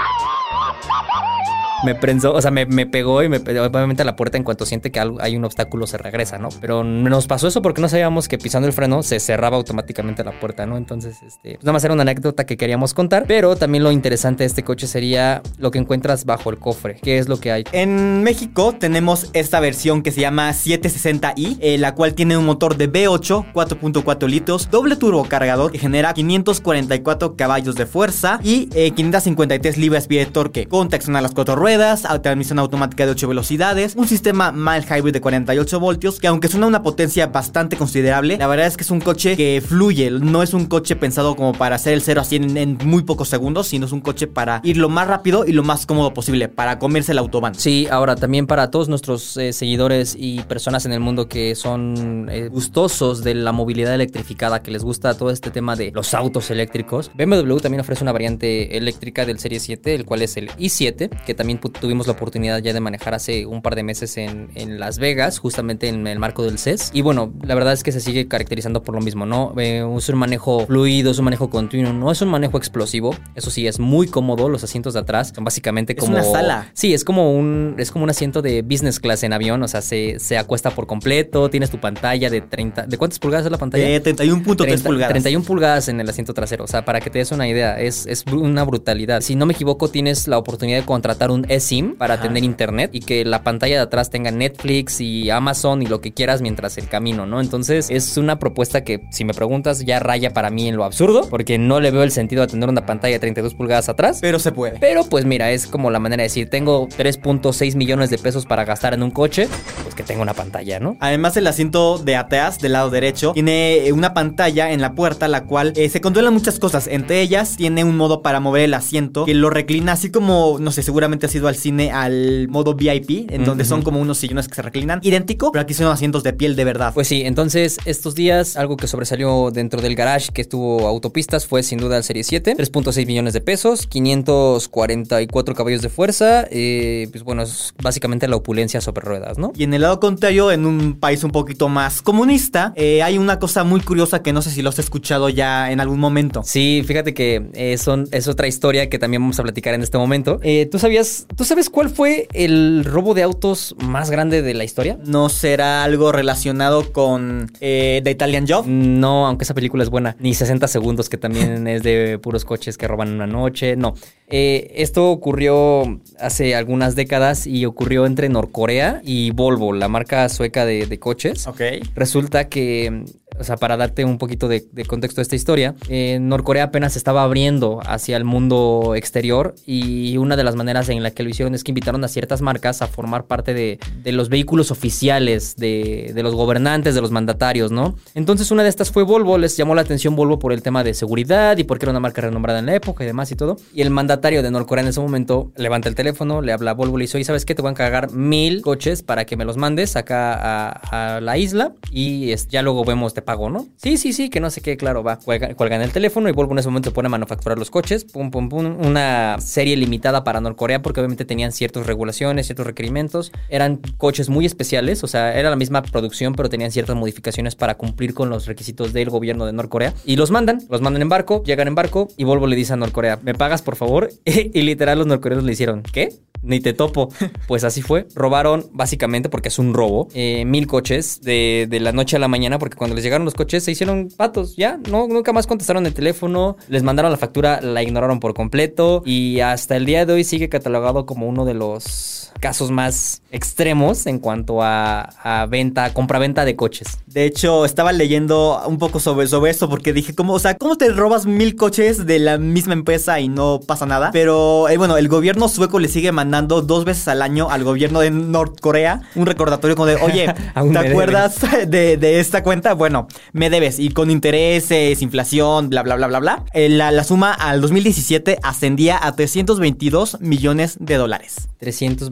Me 1.85 1.95
prensó, 1.95 2.33
o 2.35 2.41
sea, 2.43 2.51
me, 2.51 2.67
me 2.67 2.87
pegó 2.87 3.23
y 3.23 3.29
me 3.29 3.41
pe- 3.41 3.59
obviamente 3.61 4.05
la 4.05 4.17
puerta 4.17 4.37
en 4.37 4.45
cuanto 4.45 4.67
siente 4.67 4.91
que 4.91 5.01
hay 5.21 5.37
un 5.37 5.45
obstáculo 5.45 5.87
se 5.87 5.99
regresa, 5.99 6.39
¿no? 6.39 6.49
Pero 6.61 6.83
nos 6.85 7.27
pasó 7.27 7.49
eso 7.49 7.63
porque 7.63 7.81
no 7.81 7.89
sabíamos 7.89 8.29
que 8.29 8.39
pisando 8.39 8.67
el 8.67 8.73
freno 8.75 9.03
se 9.03 9.21
cerraba 9.21 9.57
automáticamente 9.57 10.25
la 10.25 10.39
puerta, 10.41 10.67
¿no? 10.67 10.77
Entonces, 10.77 11.23
este, 11.23 11.55
pues 11.55 11.65
nada 11.65 11.73
más 11.75 11.85
era 11.85 11.95
una 11.95 12.03
anécdota 12.03 12.45
que 12.47 12.57
queríamos 12.57 12.95
contar, 12.95 13.25
pero 13.27 13.57
también 13.57 13.85
lo 13.85 13.91
interesante 13.93 14.43
de 14.45 14.47
este 14.47 14.63
coche 14.63 14.87
sería 14.87 15.43
lo 15.59 15.71
que 15.71 15.79
encuentras 15.79 16.25
bajo 16.25 16.51
el 16.51 16.59
cofre, 16.59 16.99
qué 17.03 17.19
es 17.19 17.29
lo 17.29 17.39
que 17.39 17.53
hay. 17.53 17.65
En 17.73 18.23
México 18.23 18.75
tenemos 18.79 19.31
esta 19.33 19.61
versión 19.61 20.03
que 20.03 20.13
se 20.13 20.21
llama 20.21 20.51
760i, 20.51 21.59
eh, 21.61 21.79
la 21.79 21.95
cual 21.95 22.15
tiene 22.15 22.37
un 22.37 22.45
motor 22.47 22.77
de 22.77 22.91
V8, 22.91 23.53
4.4 23.53 24.29
litros, 24.29 24.71
doble 24.71 24.97
turbocargador 24.97 25.73
que 25.73 25.79
genera 25.79 26.15
544 26.15 27.37
caballos 27.37 27.75
de 27.75 27.87
fuerza 27.87 28.39
y 28.43 28.69
eh, 28.75 28.91
553 28.93 29.77
libras-pie 29.79 30.21
de 30.21 30.27
torque, 30.27 30.67
con 30.67 30.89
tracción 30.89 31.17
a 31.17 31.21
las 31.21 31.33
cuatro 31.33 31.57
ruedas, 31.57 31.74
ruedas, 31.75 32.07
transmisión 32.23 32.61
automática 32.61 33.05
de 33.05 33.13
8 33.13 33.27
velocidades, 33.29 33.95
un 33.97 34.07
sistema 34.07 34.53
mild 34.53 34.87
hybrid 34.89 35.13
de 35.13 35.21
48 35.21 35.81
voltios, 35.81 36.21
que 36.21 36.29
aunque 36.29 36.47
suena 36.47 36.69
una 36.69 36.85
potencia 36.85 37.27
bastante 37.27 37.77
considerable, 37.77 38.39
la 38.39 38.47
verdad 38.47 38.67
es 38.67 38.77
que 38.77 38.85
es 38.85 38.93
un 38.93 39.01
coche 39.01 39.37
que 39.37 39.61
fluye, 39.67 40.11
no 40.11 40.43
es 40.45 40.55
un 40.55 40.67
coche 40.67 40.95
pensado 40.95 41.35
como 41.35 41.53
para 41.53 41.75
hacer 41.75 41.95
el 41.95 42.03
0 42.03 42.21
a 42.21 42.25
100 42.25 42.57
en, 42.57 42.79
muy 42.85 43.03
pocos 43.03 43.29
segundos, 43.29 43.67
sino 43.67 43.87
es 43.87 43.93
un 43.93 44.01
coche 44.01 44.29
para 44.29 44.61
ir 44.63 44.77
lo 44.77 44.89
más 44.89 45.09
rápido 45.09 45.45
y 45.47 45.53
lo 45.53 45.65
más 45.65 45.85
cómodo 45.85 46.15
posible, 46.15 46.49
para 46.49 46.79
comerse 46.79 47.11
el 47.11 47.19
autobahn. 47.19 47.57
Sí, 47.57 47.89
ahora 47.91 48.15
también 48.15 48.47
para 48.47 48.71
todos 48.71 48.89
nuestros 48.89 49.37
eh, 49.37 49.53
seguidores 49.53 50.15
y 50.17 50.43
personas 50.43 50.87
en 50.87 50.93
el 50.93 51.01
mundo 51.01 51.27
que 51.29 51.57
son 51.57 52.29
eh, 52.31 52.49
gustosos 52.49 53.25
de 53.25 53.35
la 53.35 53.51
movilidad 53.51 53.95
electrificada, 53.95 54.63
que 54.63 54.71
les 54.71 54.85
gusta 54.85 55.15
todo 55.17 55.31
este 55.31 55.51
tema 55.51 55.75
de 55.75 55.91
los 55.93 56.15
autos 56.15 56.53
eléctricos, 56.53 57.11
BMW 57.15 57.57
también 57.57 57.81
ofrece 57.81 58.05
una 58.05 58.13
variante 58.13 58.77
eléctrica 58.77 59.27
del 59.27 59.41
Serie 59.41 59.59
7, 59.59 59.95
el 59.95 60.05
cual 60.05 60.23
es 60.23 60.37
el 60.37 60.51
i7, 60.51 61.11
que 61.25 61.35
también 61.35 61.54
tuvimos 61.59 62.07
la 62.07 62.13
oportunidad 62.13 62.59
ya 62.63 62.73
de 62.73 62.81
manejar 62.81 63.15
hace 63.15 63.47
un 63.47 63.63
par 63.63 63.75
de 63.75 63.83
meses 63.83 64.17
en, 64.17 64.49
en 64.55 64.79
Las 64.79 64.99
Vegas, 64.99 65.39
justamente 65.39 65.89
en 65.89 66.07
el 66.07 66.19
marco 66.19 66.45
del 66.45 66.59
CES. 66.59 66.91
Y 66.93 67.03
bueno, 67.03 67.33
la 67.43 67.55
verdad 67.55 67.73
es 67.73 67.83
que 67.83 67.93
se 67.93 68.01
sigue 68.01 68.29
caracterizando 68.29 68.83
por 68.83 68.95
lo 68.95 69.01
mismo, 69.01 69.27
¿no? 69.27 69.55
Eh, 69.59 69.85
es 69.97 70.09
un 70.09 70.19
manejo 70.19 70.67
fluido, 70.67 71.11
es 71.11 71.19
un 71.19 71.25
manejo 71.25 71.51
continuo, 71.51 71.93
no 71.93 72.11
es 72.11 72.21
un 72.23 72.29
manejo 72.29 72.59
explosivo. 72.59 73.15
Eso 73.35 73.51
sí, 73.51 73.67
es 73.67 73.79
muy 73.79 74.07
cómodo. 74.07 74.49
Los 74.49 74.65
asientos 74.65 74.95
de 74.95 75.01
atrás 75.01 75.33
son 75.35 75.45
básicamente 75.45 75.95
como. 75.95 76.17
Es 76.19 76.27
una 76.27 76.33
sala. 76.33 76.71
Sí, 76.75 76.95
es 76.95 77.05
como 77.05 77.33
un, 77.33 77.77
es 77.79 77.91
como 77.91 78.05
un 78.05 78.11
asiento 78.11 78.43
de 78.43 78.63
business 78.63 79.01
class 79.01 79.23
en 79.23 79.33
avión. 79.33 79.63
O 79.63 79.69
sea, 79.69 79.83
se, 79.83 80.19
se 80.19 80.39
acuesta 80.39 80.71
por 80.71 80.87
completo. 80.87 81.49
Tienes 81.51 81.71
tu 81.71 81.81
pantalla 81.81 82.31
de 82.31 82.41
30. 82.41 82.87
¿De 82.87 82.99
cuántas 82.99 83.19
pulgadas 83.19 83.47
es 83.47 83.53
la 83.53 83.59
pantalla? 83.59 83.85
De 83.85 84.03
31.3 84.03 84.83
pulgadas. 84.83 85.11
31 85.11 85.45
pulgadas 85.45 85.89
en 85.89 86.01
el 86.01 86.09
asiento 86.09 86.35
trasero. 86.35 86.65
O 86.65 86.69
sea, 86.69 86.85
para 86.85 87.01
que 87.01 87.11
te 87.11 87.19
des 87.19 87.33
una 87.33 87.49
idea, 87.49 87.79
es, 87.81 88.07
es 88.07 88.25
una 88.27 88.65
brutalidad. 88.65 89.21
Si 89.21 89.35
no 89.35 89.47
me 89.47 89.53
equivoco, 89.53 89.89
tienes 89.89 90.29
la 90.29 90.39
oportunidad 90.39 90.81
de 90.81 90.87
contratar 90.87 91.31
un 91.31 91.44
eSIM 91.49 91.97
para 91.97 92.21
tener 92.21 92.45
internet 92.45 92.91
y 92.93 93.01
que 93.01 93.25
la 93.25 93.43
pantalla 93.43 93.77
de 93.77 93.83
atrás 93.83 94.11
tenga 94.11 94.31
Netflix 94.31 95.01
y 95.01 95.31
Amazon 95.31 95.83
y 95.83 95.87
lo 95.87 96.01
que 96.01 96.13
quieras 96.13 96.43
mientras 96.43 96.79
el 96.79 96.89
camino, 96.89 97.27
¿no? 97.27 97.41
Entonces, 97.41 97.91
es 97.91 98.17
una 98.17 98.39
propuesta 98.39 98.85
que, 98.85 99.05
si 99.11 99.25
me 99.25 99.35
preguntas, 99.35 99.85
ya 99.85 100.01
raya 100.01 100.33
para 100.33 100.51
mí 100.51 100.69
en 100.69 100.77
lo 100.77 100.85
absurdo, 100.85 101.29
porque 101.29 101.59
no 101.59 101.81
le 101.81 101.91
veo 101.91 102.03
el 102.03 102.11
sentido 102.11 102.43
de 102.43 102.49
tener 102.49 102.69
una 102.69 102.87
pantalla 102.87 103.15
de 103.15 103.21
32 103.21 103.55
pulgadas 103.55 103.89
atrás. 103.89 104.19
Pero 104.21 104.39
se 104.39 104.53
puede. 104.53 104.79
Pero 104.79 105.05
pues 105.05 105.25
mira, 105.25 105.51
es 105.51 105.67
como 105.67 105.91
la 105.91 105.99
manera 105.99 106.23
de 106.23 106.29
decir, 106.29 106.51
tengo 106.51 106.89
3.6 106.89 107.77
millones 107.77 108.11
de 108.11 108.19
pesos 108.19 108.47
para 108.47 108.65
gastar 108.65 108.95
en 108.95 109.03
un 109.03 109.11
coche, 109.11 109.49
pues 109.83 109.95
que 109.95 110.03
tengo 110.03 110.23
una 110.23 110.35
pantalla, 110.35 110.81
¿no? 110.81 110.97
Además, 111.01 111.37
el 111.37 111.47
asiento 111.47 111.99
de 111.99 112.17
atrás, 112.17 112.59
del 112.59 112.73
lado 112.73 112.91
derecho, 112.91 113.33
tiene 113.33 113.91
una 113.93 114.15
pantalla 114.15 114.73
en 114.73 114.81
la 114.81 114.95
puerta, 114.95 115.29
la 115.29 115.45
cual 115.45 115.73
eh, 115.77 115.89
se 115.89 116.01
controlan 116.01 116.33
muchas 116.33 116.59
cosas. 116.59 116.87
Entre 116.87 117.21
ellas, 117.21 117.57
tiene 117.57 117.85
un 117.85 117.97
modo 117.97 118.23
para 118.23 118.41
mover 118.41 118.63
el 118.63 118.75
asiento 118.75 119.25
que 119.25 119.35
lo 119.35 119.51
reclina, 119.51 119.93
así 119.93 120.11
como, 120.11 120.59
no 120.61 120.71
sé, 120.71 120.83
seguramente 120.83 121.27
has 121.35 121.37
ido 121.37 121.49
al 121.49 121.57
cine 121.57 121.91
al 121.91 122.49
modo 122.49 122.75
VIP, 122.75 123.31
en 123.31 123.45
donde 123.45 123.65
son 123.65 123.83
como 123.83 124.01
unos 124.01 124.19
sillones 124.19 124.47
que 124.49 124.55
se 124.55 124.63
reclinan. 124.63 125.01
Idéntico, 125.03 125.51
pero 125.53 125.63
aquí 125.63 125.75
son 125.75 125.87
asientos 125.87 126.23
de 126.23 126.33
piel 126.33 126.55
de 126.55 126.65
verdad. 126.65 126.93
Pues 126.95 127.09
sí, 127.09 127.23
entonces 127.25 127.79
estos 127.85 128.15
días, 128.15 128.57
algo 128.57 128.77
que 128.77 128.87
sobresalió 128.87 129.51
dentro 129.51 129.81
del 129.81 129.95
garage 129.95 130.31
que 130.33 130.43
estuvo 130.43 130.87
autopistas 130.87 131.47
fue 131.47 131.63
sin 131.63 131.79
duda 131.79 131.97
el 131.97 132.05
Serie 132.05 132.23
7, 132.23 132.55
3.6 132.57 133.07
millones 133.07 133.33
de 133.33 133.41
pesos, 133.41 133.87
544 133.87 135.55
caballos 135.55 135.83
de 135.83 135.89
fuerza, 135.89 136.47
eh, 136.51 137.09
pues 137.11 137.25
bueno, 137.25 137.43
es 137.43 137.75
básicamente 137.83 138.29
la 138.29 138.37
opulencia 138.37 138.81
sobre 138.81 139.03
ruedas, 139.03 139.39
¿no? 139.39 139.53
Y 139.57 139.65
en 139.65 139.75
el 139.75 139.83
lado 139.83 140.01
contrario, 140.01 140.53
en 140.53 140.67
un 140.67 140.99
país 140.99 141.25
un 141.25 141.31
poquito 141.31 141.69
más 141.69 142.03
comunista, 142.03 142.73
eh, 142.77 143.03
hay 143.03 143.19
una 143.19 143.39
cosa 143.39 143.65
muy 143.65 143.81
curiosa 143.81 144.23
que 144.23 144.33
no 144.33 144.43
sé 144.43 144.51
si 144.51 144.63
lo 144.63 144.69
has 144.69 144.79
escuchado 144.79 145.29
ya 145.29 145.73
en 145.73 145.81
algún 145.81 145.99
momento. 145.99 146.43
Sí, 146.45 146.83
fíjate 146.87 147.15
que 147.15 147.49
eh, 147.55 147.79
son, 147.79 148.09
es 148.13 148.29
otra 148.29 148.47
historia 148.47 148.89
que 148.89 148.99
también 148.99 149.23
vamos 149.23 149.39
a 149.41 149.43
platicar 149.43 149.75
en 149.75 149.83
este 149.83 149.99
momento. 149.99 150.41
¿Tú 150.71 150.79
sabías, 150.79 151.24
tú 151.37 151.45
sabes 151.45 151.71
cuál 151.71 151.91
fue 151.91 152.29
el 152.33 152.85
robo 152.85 153.15
de 153.15 153.23
autos 153.23 153.75
más 153.85 154.11
grande 154.11 154.43
de 154.43 154.55
la 154.55 154.65
historia? 154.65 154.99
¿No 155.05 155.29
será 155.29 155.85
algo 155.85 156.13
relacionado 156.13 156.93
con 156.93 157.51
The 157.59 158.11
Italian 158.11 158.47
Job? 158.49 158.67
No, 158.67 159.27
aunque 159.27 159.45
esa 159.45 159.55
película 159.55 159.83
es 159.83 159.91
buena. 159.91 160.17
Ni 160.19 160.35
60 160.35 160.69
segundos, 160.69 161.09
que 161.09 161.17
también 161.17 161.67
es 161.69 161.83
de 161.83 162.19
puros 162.19 162.45
coches 162.45 162.79
que 162.79 162.89
roban 162.89 163.13
una 163.13 163.27
noche. 163.27 163.77
No. 163.77 163.95
Eh, 164.29 164.73
esto 164.77 165.11
ocurrió 165.11 166.01
hace 166.19 166.55
algunas 166.55 166.97
décadas 166.97 167.47
y 167.47 167.67
ocurrió 167.67 168.07
entre 168.07 168.29
Norcorea 168.29 169.01
y 169.05 169.31
Volvo, 169.33 169.73
la 169.73 169.89
marca 169.89 170.29
sueca 170.29 170.65
de, 170.65 170.87
de 170.87 170.99
coches. 170.99 171.47
Ok. 171.47 171.61
Resulta 171.95 172.49
que 172.49 173.05
o 173.39 173.45
sea, 173.45 173.57
para 173.57 173.77
darte 173.77 174.05
un 174.05 174.19
poquito 174.19 174.49
de, 174.49 174.67
contexto 174.87 175.21
de 175.21 175.23
esta 175.23 175.37
historia, 175.37 175.75
eh, 175.89 176.19
Norcorea 176.21 176.65
apenas 176.65 176.97
estaba 176.97 177.23
abriendo 177.23 177.81
hacia 177.87 178.17
el 178.17 178.25
mundo 178.25 178.95
exterior 178.97 179.55
y 179.67 180.17
una 180.17 180.37
de 180.37 180.45
las 180.45 180.55
maneras 180.55 180.89
en 180.89 181.03
la 181.03 181.11
que 181.11 181.23
lo 181.23 181.31
hicieron 181.31 181.55
es 181.55 181.65
que 181.65 181.71
invitaron 181.71 182.05
a 182.05 182.09
ciertas 182.09 182.43
marcas 182.43 182.83
a 182.83 182.87
formar 182.87 183.25
parte 183.25 183.55
de, 183.55 183.79
los 184.13 184.29
vehículos 184.29 184.71
oficiales 184.71 185.57
de, 185.57 186.13
los 186.17 186.35
gobernantes, 186.35 186.95
de 186.95 187.01
los 187.01 187.11
mandatarios, 187.11 187.73
¿no? 187.73 187.97
Entonces 188.15 188.51
una 188.51 188.63
de 188.63 188.69
estas 188.69 188.91
fue 188.91 189.03
Volvo, 189.03 189.39
les 189.39 189.57
llamó 189.57 189.75
la 189.75 189.83
atención 189.83 190.15
Volvo 190.15 190.39
por 190.39 190.53
el 190.53 190.63
tema 190.63 190.85
de 190.85 190.95
seguridad 190.95 191.59
y 191.59 191.65
porque 191.65 191.85
era 191.85 191.91
una 191.91 192.01
marca 192.01 192.23
renombrada 192.23 192.61
en 192.61 192.67
la 192.67 192.75
época 192.75 193.05
y 193.05 193.07
demás 193.07 193.31
y 193.33 193.37
todo. 193.37 193.57
Y 193.75 193.83
el 193.83 193.91
mandatario 193.91 194.43
de 194.43 194.51
Norcorea 194.51 194.83
en 194.83 194.89
ese 194.89 195.01
momento 195.01 195.53
levanta 195.57 195.89
el 195.89 195.95
teléfono, 195.95 196.41
le 196.41 196.53
habla 196.53 196.73
a 196.73 196.75
Volvo, 196.75 196.99
le 196.99 197.05
dice, 197.05 197.23
¿sabes 197.25 197.45
qué? 197.45 197.55
Te 197.55 197.63
voy 197.63 197.71
a 197.71 197.73
encargar 197.73 198.13
mil 198.13 198.63
coches 198.63 199.03
para 199.03 199.25
que 199.25 199.37
me 199.37 199.45
los 199.45 199.57
mandes 199.57 199.97
acá 199.97 200.71
a, 200.71 201.21
la 201.21 201.39
isla 201.39 201.73
y 201.91 202.35
ya 202.51 202.63
luego 202.63 202.85
vemos, 202.85 203.15
te 203.15 203.23
pago, 203.25 203.51
¿no? 203.51 203.67
Sí, 203.77 203.97
sí, 203.97 204.13
sí, 204.13 204.31
que 204.31 204.41
no 204.41 204.51
sé 204.51 204.61
qué, 204.61 204.77
claro, 204.77 205.03
va. 205.03 205.19
Cuelgan, 205.19 205.83
el 205.83 205.93
teléfono 205.93 206.29
y 206.29 206.33
Volvo 206.33 206.53
en 206.53 206.59
ese 206.59 206.69
momento 206.69 206.93
pone 206.93 207.07
a 207.07 207.11
manufacturar 207.11 207.59
los 207.59 207.71
coches, 207.71 208.05
pum, 208.05 208.31
pum, 208.31 208.49
pum. 208.49 208.77
Una 208.85 209.37
serie 209.41 209.77
limitada 209.77 210.25
para 210.25 210.41
Norcorea 210.41 210.83
porque 210.83 211.01
obviamente 211.01 211.25
tenían 211.25 211.53
ciertas 211.53 211.87
regulaciones, 211.87 212.47
ciertos 212.47 212.67
requerimientos. 212.67 213.33
Eran 213.49 213.81
coches 213.99 214.29
muy 214.29 214.47
especiales, 214.47 215.05
o 215.05 215.07
sea, 215.07 215.39
era 215.39 215.51
la 215.51 215.57
misma 215.57 215.83
producción, 215.83 216.35
pero 216.35 216.49
tenían 216.49 216.71
ciertas 216.71 216.97
modificaciones 216.97 217.57
para 217.57 217.77
cumplir 217.77 218.15
con 218.15 218.31
los 218.31 218.47
requisitos 218.47 218.93
del 218.93 219.11
gobierno 219.11 219.47
de 219.47 219.53
Norcorea. 219.53 219.95
Y 220.05 220.17
los 220.17 220.31
mandan, 220.31 220.61
los 220.69 220.81
mandan 220.81 221.03
en 221.03 221.09
barco, 221.09 221.43
llegan 221.45 221.69
en 221.69 221.75
barco 221.75 222.09
y 222.17 222.25
Volvo 222.25 222.47
le 222.47 222.57
dice 222.57 222.73
a 222.73 222.77
Norcorea, 222.77 223.19
¿me 223.23 223.35
pagas 223.35 223.63
por 223.63 223.77
favor? 223.77 224.11
y 224.25 224.63
literal 224.63 224.99
los 224.99 225.07
norcoreanos 225.07 225.45
le 225.45 225.53
hicieron, 225.53 225.83
¿qué? 225.83 226.11
Ni 226.45 226.61
te 226.61 226.73
topo. 226.73 227.09
Pues 227.47 227.63
así 227.65 227.83
fue. 227.83 228.07
Robaron, 228.15 228.67
básicamente, 228.73 229.29
porque 229.29 229.49
es 229.49 229.59
un 229.59 229.75
robo, 229.75 230.09
eh, 230.15 230.45
mil 230.47 230.67
coches 230.67 231.21
de, 231.21 231.69
la 231.71 231.93
noche 231.93 232.17
a 232.17 232.19
la 232.19 232.29
mañana, 232.29 232.59
porque 232.59 232.77
cuando 232.77 232.95
les 232.95 233.05
llegaron 233.05 233.25
los 233.25 233.35
coches 233.35 233.65
se 233.65 233.73
hicieron 233.73 234.09
patos. 234.17 234.57
Ya, 234.57 234.79
no, 234.91 235.07
nunca 235.09 235.33
más 235.33 235.47
contestaron 235.47 235.85
el 235.85 235.93
teléfono, 235.93 236.57
les 236.69 236.83
mandaron 236.83 237.11
la 237.11 237.19
factura, 237.19 237.61
la 237.61 237.83
ignoraron 237.83 238.21
por 238.21 238.35
completo 238.35 239.03
y 239.05 239.41
hasta 239.41 239.77
el 239.77 239.85
día 239.85 240.07
de 240.07 240.15
hoy 240.15 240.25
sigue 240.25 240.49
catalogado 240.49 241.07
como 241.07 241.29
uno 241.29 241.45
de 241.45 241.55
los 241.55 242.33
casos 242.45 242.71
más 242.71 243.23
extremos 243.31 244.07
en 244.07 244.19
cuanto 244.19 244.59
a, 244.61 245.47
venta, 245.49 245.95
compra-venta 245.95 246.45
de 246.45 246.57
coches. 246.57 246.99
De 247.07 247.25
hecho, 247.25 247.65
estaba 247.65 247.91
leyendo 247.91 248.61
un 248.67 248.77
poco 248.77 249.01
sobre, 249.01 249.27
sobre 249.29 249.51
eso 249.51 249.71
porque 249.71 249.95
dije, 249.95 250.15
¿cómo, 250.15 250.35
o 250.35 250.39
sea, 250.39 250.59
¿cómo 250.59 250.77
te 250.77 250.91
robas 250.91 251.25
mil 251.25 251.57
coches 251.57 252.05
de 252.05 252.19
la 252.19 252.37
misma 252.37 252.75
empresa 252.75 253.19
y 253.19 253.29
no 253.31 253.61
pasa 253.67 253.87
nada? 253.87 254.11
Pero 254.13 254.69
eh, 254.69 254.77
bueno, 254.77 254.99
el 254.99 255.09
gobierno 255.09 255.49
sueco 255.49 255.79
le 255.79 255.89
sigue 255.89 256.13
mandando 256.13 256.61
dos 256.61 256.85
veces 256.85 257.09
al 257.09 257.23
año 257.23 257.49
al 257.49 257.65
gobierno 257.65 258.01
de 258.01 258.11
Norcorea 258.11 259.01
un 259.15 259.25
recordatorio 259.25 259.75
como 259.75 259.87
de, 259.87 259.95
oye, 259.97 260.27
¿te 260.73 260.79
acuerdas 260.79 261.41
de, 261.67 262.21
esta 262.21 262.43
cuenta? 262.43 262.75
Bueno, 262.75 263.09
me 263.33 263.49
debes. 263.49 263.79
Y 263.79 263.89
con 263.89 264.11
intereses, 264.11 265.01
inflación, 265.01 265.71
bla, 265.71 265.83
bla, 265.83 265.97
bla, 265.97 266.09
bla, 266.09 266.21
bla. 266.21 266.45
Eh, 266.53 266.69
la, 266.69 266.91
la 266.91 267.05
suma 267.05 267.33
al 267.33 267.63
2017 267.63 268.39
ascendía 268.43 268.99
a 269.03 269.17
322 269.17 270.21
millones 270.21 270.77
de 270.79 270.97
dólares. 270.97 271.49
322 271.59 272.11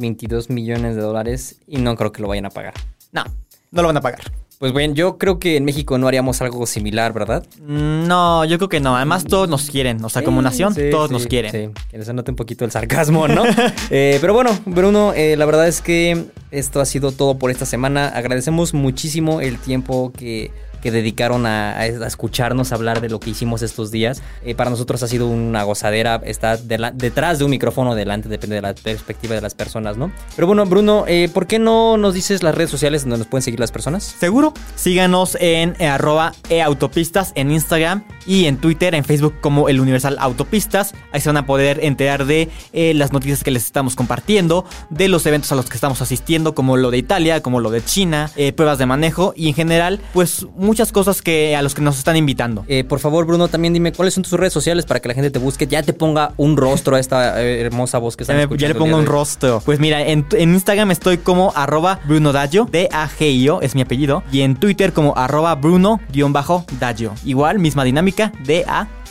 millones 0.49 0.97
de 0.97 1.03
dólares 1.03 1.57
y 1.67 1.79
no 1.79 1.97
creo 1.97 2.13
que 2.13 2.23
lo 2.23 2.29
vayan 2.29 2.47
a 2.47 2.51
pagar. 2.51 2.75
No, 3.13 3.25
no 3.71 3.83
lo 3.83 3.89
van 3.89 3.97
a 3.97 4.01
pagar. 4.01 4.21
Pues 4.63 4.73
bueno, 4.73 4.95
yo 4.95 5.19
creo 5.19 5.41
que 5.41 5.57
en 5.57 5.65
México 5.65 5.99
no 5.99 6.07
haríamos 6.07 6.41
algo 6.41 6.67
similar, 6.67 7.13
¿verdad? 7.13 7.45
Mm, 7.61 8.07
no, 8.07 8.45
yo 8.45 8.59
creo 8.59 8.69
que 8.69 8.79
no. 8.79 8.95
Además, 8.95 9.25
todos 9.25 9.49
nos 9.49 9.69
quieren. 9.69 10.05
O 10.05 10.09
sea, 10.09 10.23
como 10.23 10.41
nación, 10.41 10.73
todos 10.93 11.11
nos 11.11 11.27
quieren. 11.27 11.51
Sí, 11.51 11.83
que 11.91 11.99
les 11.99 12.09
anote 12.09 12.31
un 12.31 12.37
poquito 12.37 12.65
el 12.65 12.71
sarcasmo, 12.71 13.27
¿no? 13.27 13.43
Eh, 13.91 14.19
pero 14.21 14.35
bueno, 14.35 14.57
Bruno, 14.65 15.13
eh, 15.15 15.37
la 15.37 15.45
verdad 15.47 15.67
es 15.67 15.81
que 15.83 16.27
esto 16.53 16.81
ha 16.81 16.85
sido 16.85 17.11
todo 17.11 17.39
por 17.39 17.51
esta 17.51 17.67
semana. 17.67 18.07
Agradecemos 18.09 18.73
muchísimo 18.73 19.41
el 19.41 19.59
tiempo 19.59 20.13
que 20.17 20.53
que 20.83 20.91
dedicaron 20.91 21.47
a, 21.47 21.87
escucharnos 21.87 22.73
hablar 22.73 23.01
de 23.01 23.09
lo 23.09 23.21
que 23.21 23.31
hicimos 23.31 23.63
estos 23.63 23.91
días. 23.91 24.23
Eh, 24.45 24.55
para 24.55 24.69
nosotros 24.69 25.03
ha 25.03 25.09
sido 25.09 25.29
una 25.29 25.63
gozadera 25.63 26.21
estar 26.25 26.59
detrás 26.59 27.39
de 27.39 27.45
un 27.45 27.51
micrófono, 27.51 27.95
delante, 27.95 28.29
depende 28.29 28.57
de 28.57 28.63
la 28.63 28.75
perspectiva 28.75 29.35
de 29.35 29.41
las 29.41 29.55
personas, 29.55 29.97
¿no? 29.97 30.13
Pero 30.35 30.47
bueno, 30.47 30.67
Bruno, 30.67 31.05
eh, 31.07 31.31
¿por 31.33 31.47
qué 31.47 31.59
no 31.59 31.97
nos 31.97 32.15
dices 32.15 32.43
las 32.43 32.55
redes 32.55 32.71
sociales 32.71 33.03
donde 33.03 33.19
nos 33.19 33.27
pueden 33.29 33.43
seguir 33.43 33.61
las 33.61 33.71
personas? 33.71 34.03
Seguro. 34.03 34.53
Síganos 34.75 35.37
en 35.41 35.77
eh, 35.79 35.87
arroba 35.87 36.33
eautopistas 36.49 37.33
en 37.37 37.53
Instagram 37.53 38.05
y 38.27 38.47
en 38.47 38.57
Twitter, 38.57 38.95
en 38.95 39.05
Facebook 39.05 39.35
como 39.41 39.69
el 39.69 39.81
Universal 39.81 40.17
Autopistas. 40.19 40.95
Ahí 41.13 41.21
se 41.21 41.29
van 41.29 41.37
a 41.37 41.47
poder 41.47 41.85
enterar 41.85 42.27
de 42.27 42.51
las 42.73 43.13
noticias 43.13 43.45
que 43.45 43.51
les 43.51 43.65
estamos 43.65 43.95
compartiendo, 43.95 44.65
de 44.91 45.09
los 45.09 45.25
eventos 45.27 45.53
a 45.53 45.55
los 45.55 45.67
que 45.67 45.75
estamos 45.77 46.03
asistiendo 46.03 46.55
como 46.55 46.77
lo 46.77 46.91
de 46.91 46.99
Italia, 46.99 47.43
como 47.43 47.61
lo 47.61 47.71
de 47.71 47.85
China, 47.85 48.31
pruebas 48.57 48.79
de 48.79 48.87
manejo 48.87 49.33
y 49.37 49.49
en 49.49 49.55
general, 49.55 50.01
pues 50.13 50.47
muchas 50.73 50.91
cosas 50.91 51.21
que 51.21 51.55
a 51.55 51.61
los 51.61 51.75
que 51.75 51.83
nos 51.83 51.99
están 51.99 52.17
invitando. 52.17 52.65
Eh, 52.67 52.83
por 52.83 52.99
favor, 52.99 53.27
Bruno, 53.27 53.49
también 53.49 53.75
dime 53.75 53.93
cuáles 53.93 54.15
son 54.15 54.23
tus 54.25 54.33
redes 54.33 54.55
sociales 54.55 54.87
para 54.87 55.01
que 55.01 55.09
la 55.09 55.15
gente 55.15 55.31
te 55.31 55.39
busque, 55.39 55.67
ya 55.67 55.83
te 55.83 55.93
ponga 55.93 56.33
un 56.39 56.57
rostro 56.57 56.97
a 56.97 57.01
esta 57.01 57.43
eh, 57.43 57.61
hermosa 57.61 57.99
voz 57.99 58.17
que 58.17 58.23
Ya, 58.23 58.25
están 58.25 58.37
me- 58.37 58.43
escuchando 58.45 58.63
ya 58.63 58.69
le 58.73 58.79
pongo 58.79 58.97
un 58.97 59.05
rostro. 59.07 59.61
Pues 59.65 59.79
mira, 59.81 60.01
en, 60.07 60.25
en 60.33 60.55
Instagram 60.55 60.91
estoy 60.91 61.19
como 61.19 61.53
arroba 61.55 62.01
Bruno 62.07 62.33
Daggio, 62.33 62.67
D-A-G-I-O, 62.73 63.61
es 63.61 63.75
mi 63.75 63.83
apellido. 63.83 64.23
Y 64.33 64.41
en 64.41 64.57
Twitter 64.57 64.93
como 64.95 65.15
arroba 65.17 65.55
Bruno-Daggio. 65.57 67.15
Igual, 67.25 67.59
misma 67.59 67.85
dinámica, 67.85 68.33
D-A-G-I-O. 68.47 69.02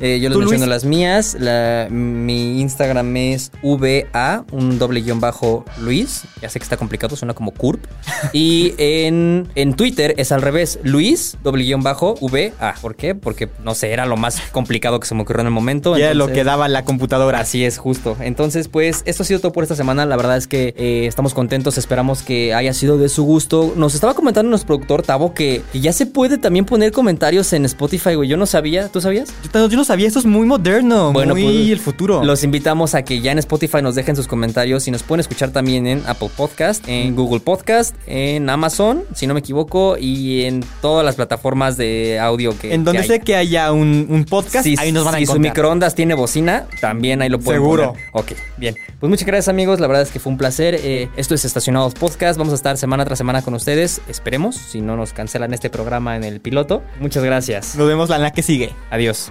Eh, 0.00 0.18
yo 0.20 0.28
les 0.28 0.32
¿Tú, 0.34 0.40
menciono 0.40 0.64
Luis? 0.66 0.68
las 0.68 0.84
mías. 0.84 1.36
La- 1.38 1.88
mi 1.90 2.60
Instagram 2.60 3.16
es 3.16 3.52
VA, 3.62 4.44
un 4.52 4.78
doble 4.78 5.00
guion 5.02 5.20
bajo 5.20 5.64
Luis. 5.80 6.22
Ya 6.40 6.48
sé 6.48 6.58
que 6.58 6.64
está 6.64 6.76
complicado, 6.76 7.16
suena 7.16 7.34
como 7.34 7.50
CURP. 7.52 7.84
y 8.32 8.74
en, 8.78 9.48
en 9.54 9.74
Twitter 9.74 10.14
es 10.16 10.32
al 10.32 10.42
revés, 10.42 10.78
Luis, 10.82 11.36
doble 11.42 11.64
guion 11.64 11.82
bajo 11.82 12.14
VA. 12.20 12.74
¿Por 12.80 12.94
qué? 12.96 13.14
Porque, 13.14 13.48
no 13.64 13.74
sé, 13.74 13.90
era 13.92 14.06
lo 14.06 14.16
más 14.16 14.40
complicado 14.52 14.98
que 15.00 15.06
se 15.06 15.14
me 15.14 15.22
ocurrió 15.22 15.40
en 15.40 15.46
el 15.48 15.52
momento. 15.52 15.96
Ya 15.98 16.14
lo 16.14 16.28
que 16.28 16.44
daba 16.44 16.68
la 16.68 16.84
computadora. 16.84 17.40
Así 17.40 17.64
es, 17.64 17.78
justo. 17.78 18.16
Entonces, 18.20 18.68
pues, 18.68 19.02
esto 19.04 19.22
ha 19.22 19.26
sido 19.26 19.40
todo 19.40 19.52
por 19.52 19.62
esta 19.64 19.76
semana. 19.76 20.06
La 20.06 20.16
verdad 20.16 20.36
es 20.36 20.46
que 20.46 20.74
eh, 20.76 21.06
estamos 21.06 21.34
contentos. 21.34 21.78
Esperamos 21.78 22.22
que 22.22 22.54
haya 22.54 22.72
sido 22.74 22.98
de 22.98 23.08
su 23.08 23.24
gusto. 23.24 23.72
Nos 23.76 23.94
estaba 23.94 24.14
comentando 24.14 24.48
nuestro 24.50 24.68
productor, 24.68 25.02
Tavo, 25.02 25.34
que, 25.34 25.62
que 25.72 25.80
ya 25.80 25.92
se 25.92 26.06
puede 26.06 26.38
también 26.38 26.64
poner 26.64 26.92
comentarios 26.92 27.52
en 27.52 27.64
Spotify, 27.64 28.14
güey. 28.14 28.28
Yo 28.28 28.36
no 28.36 28.46
sabía. 28.46 28.88
¿Tú 28.88 29.00
sabías? 29.00 29.28
Yo, 29.42 29.49
yo 29.52 29.76
no 29.76 29.84
sabía, 29.84 30.06
esto 30.06 30.18
es 30.18 30.26
muy 30.26 30.46
moderno, 30.46 31.12
Bueno, 31.12 31.34
muy 31.34 31.42
pues, 31.42 31.70
el 31.70 31.78
futuro. 31.80 32.22
Los 32.24 32.44
invitamos 32.44 32.94
a 32.94 33.02
que 33.02 33.20
ya 33.20 33.32
en 33.32 33.38
Spotify 33.38 33.82
nos 33.82 33.94
dejen 33.94 34.14
sus 34.16 34.26
comentarios 34.28 34.86
y 34.86 34.90
nos 34.90 35.02
pueden 35.02 35.20
escuchar 35.20 35.50
también 35.50 35.86
en 35.86 36.02
Apple 36.06 36.30
Podcast, 36.36 36.84
en 36.88 37.16
Google 37.16 37.40
Podcast, 37.40 37.94
en 38.06 38.48
Amazon, 38.48 39.02
si 39.14 39.26
no 39.26 39.34
me 39.34 39.40
equivoco, 39.40 39.96
y 39.98 40.44
en 40.44 40.64
todas 40.80 41.04
las 41.04 41.16
plataformas 41.16 41.76
de 41.76 42.18
audio 42.20 42.56
que 42.58 42.72
en 42.74 42.84
donde 42.84 43.02
que 43.02 43.06
sé 43.08 43.20
que 43.20 43.36
haya 43.36 43.72
un, 43.72 44.06
un 44.08 44.24
podcast, 44.24 44.64
Si, 44.64 44.76
ahí 44.78 44.92
nos 44.92 45.04
van 45.04 45.14
a 45.16 45.18
si 45.18 45.26
su 45.26 45.32
encontrar. 45.32 45.50
microondas 45.52 45.94
tiene 45.94 46.14
bocina, 46.14 46.66
también 46.80 47.20
ahí 47.22 47.28
lo 47.28 47.38
pueden 47.40 47.60
Seguro. 47.60 47.88
poner. 47.92 48.04
Ok, 48.12 48.32
bien. 48.56 48.76
Pues 49.00 49.10
muchas 49.10 49.26
gracias 49.26 49.48
amigos, 49.48 49.80
la 49.80 49.86
verdad 49.88 50.02
es 50.02 50.10
que 50.10 50.20
fue 50.20 50.30
un 50.32 50.38
placer. 50.38 50.76
Eh, 50.82 51.08
esto 51.16 51.34
es 51.34 51.44
Estacionados 51.44 51.94
Podcast, 51.94 52.38
vamos 52.38 52.52
a 52.52 52.56
estar 52.56 52.76
semana 52.76 53.04
tras 53.04 53.18
semana 53.18 53.42
con 53.42 53.54
ustedes, 53.54 54.00
esperemos, 54.08 54.54
si 54.56 54.80
no 54.80 54.96
nos 54.96 55.12
cancelan 55.12 55.52
este 55.54 55.70
programa 55.70 56.16
en 56.16 56.24
el 56.24 56.40
piloto. 56.40 56.82
Muchas 57.00 57.24
gracias. 57.24 57.74
Nos 57.76 57.88
vemos 57.88 58.08
la 58.08 58.18
la 58.20 58.30
que 58.32 58.42
sigue. 58.42 58.70
Adiós. 58.90 59.30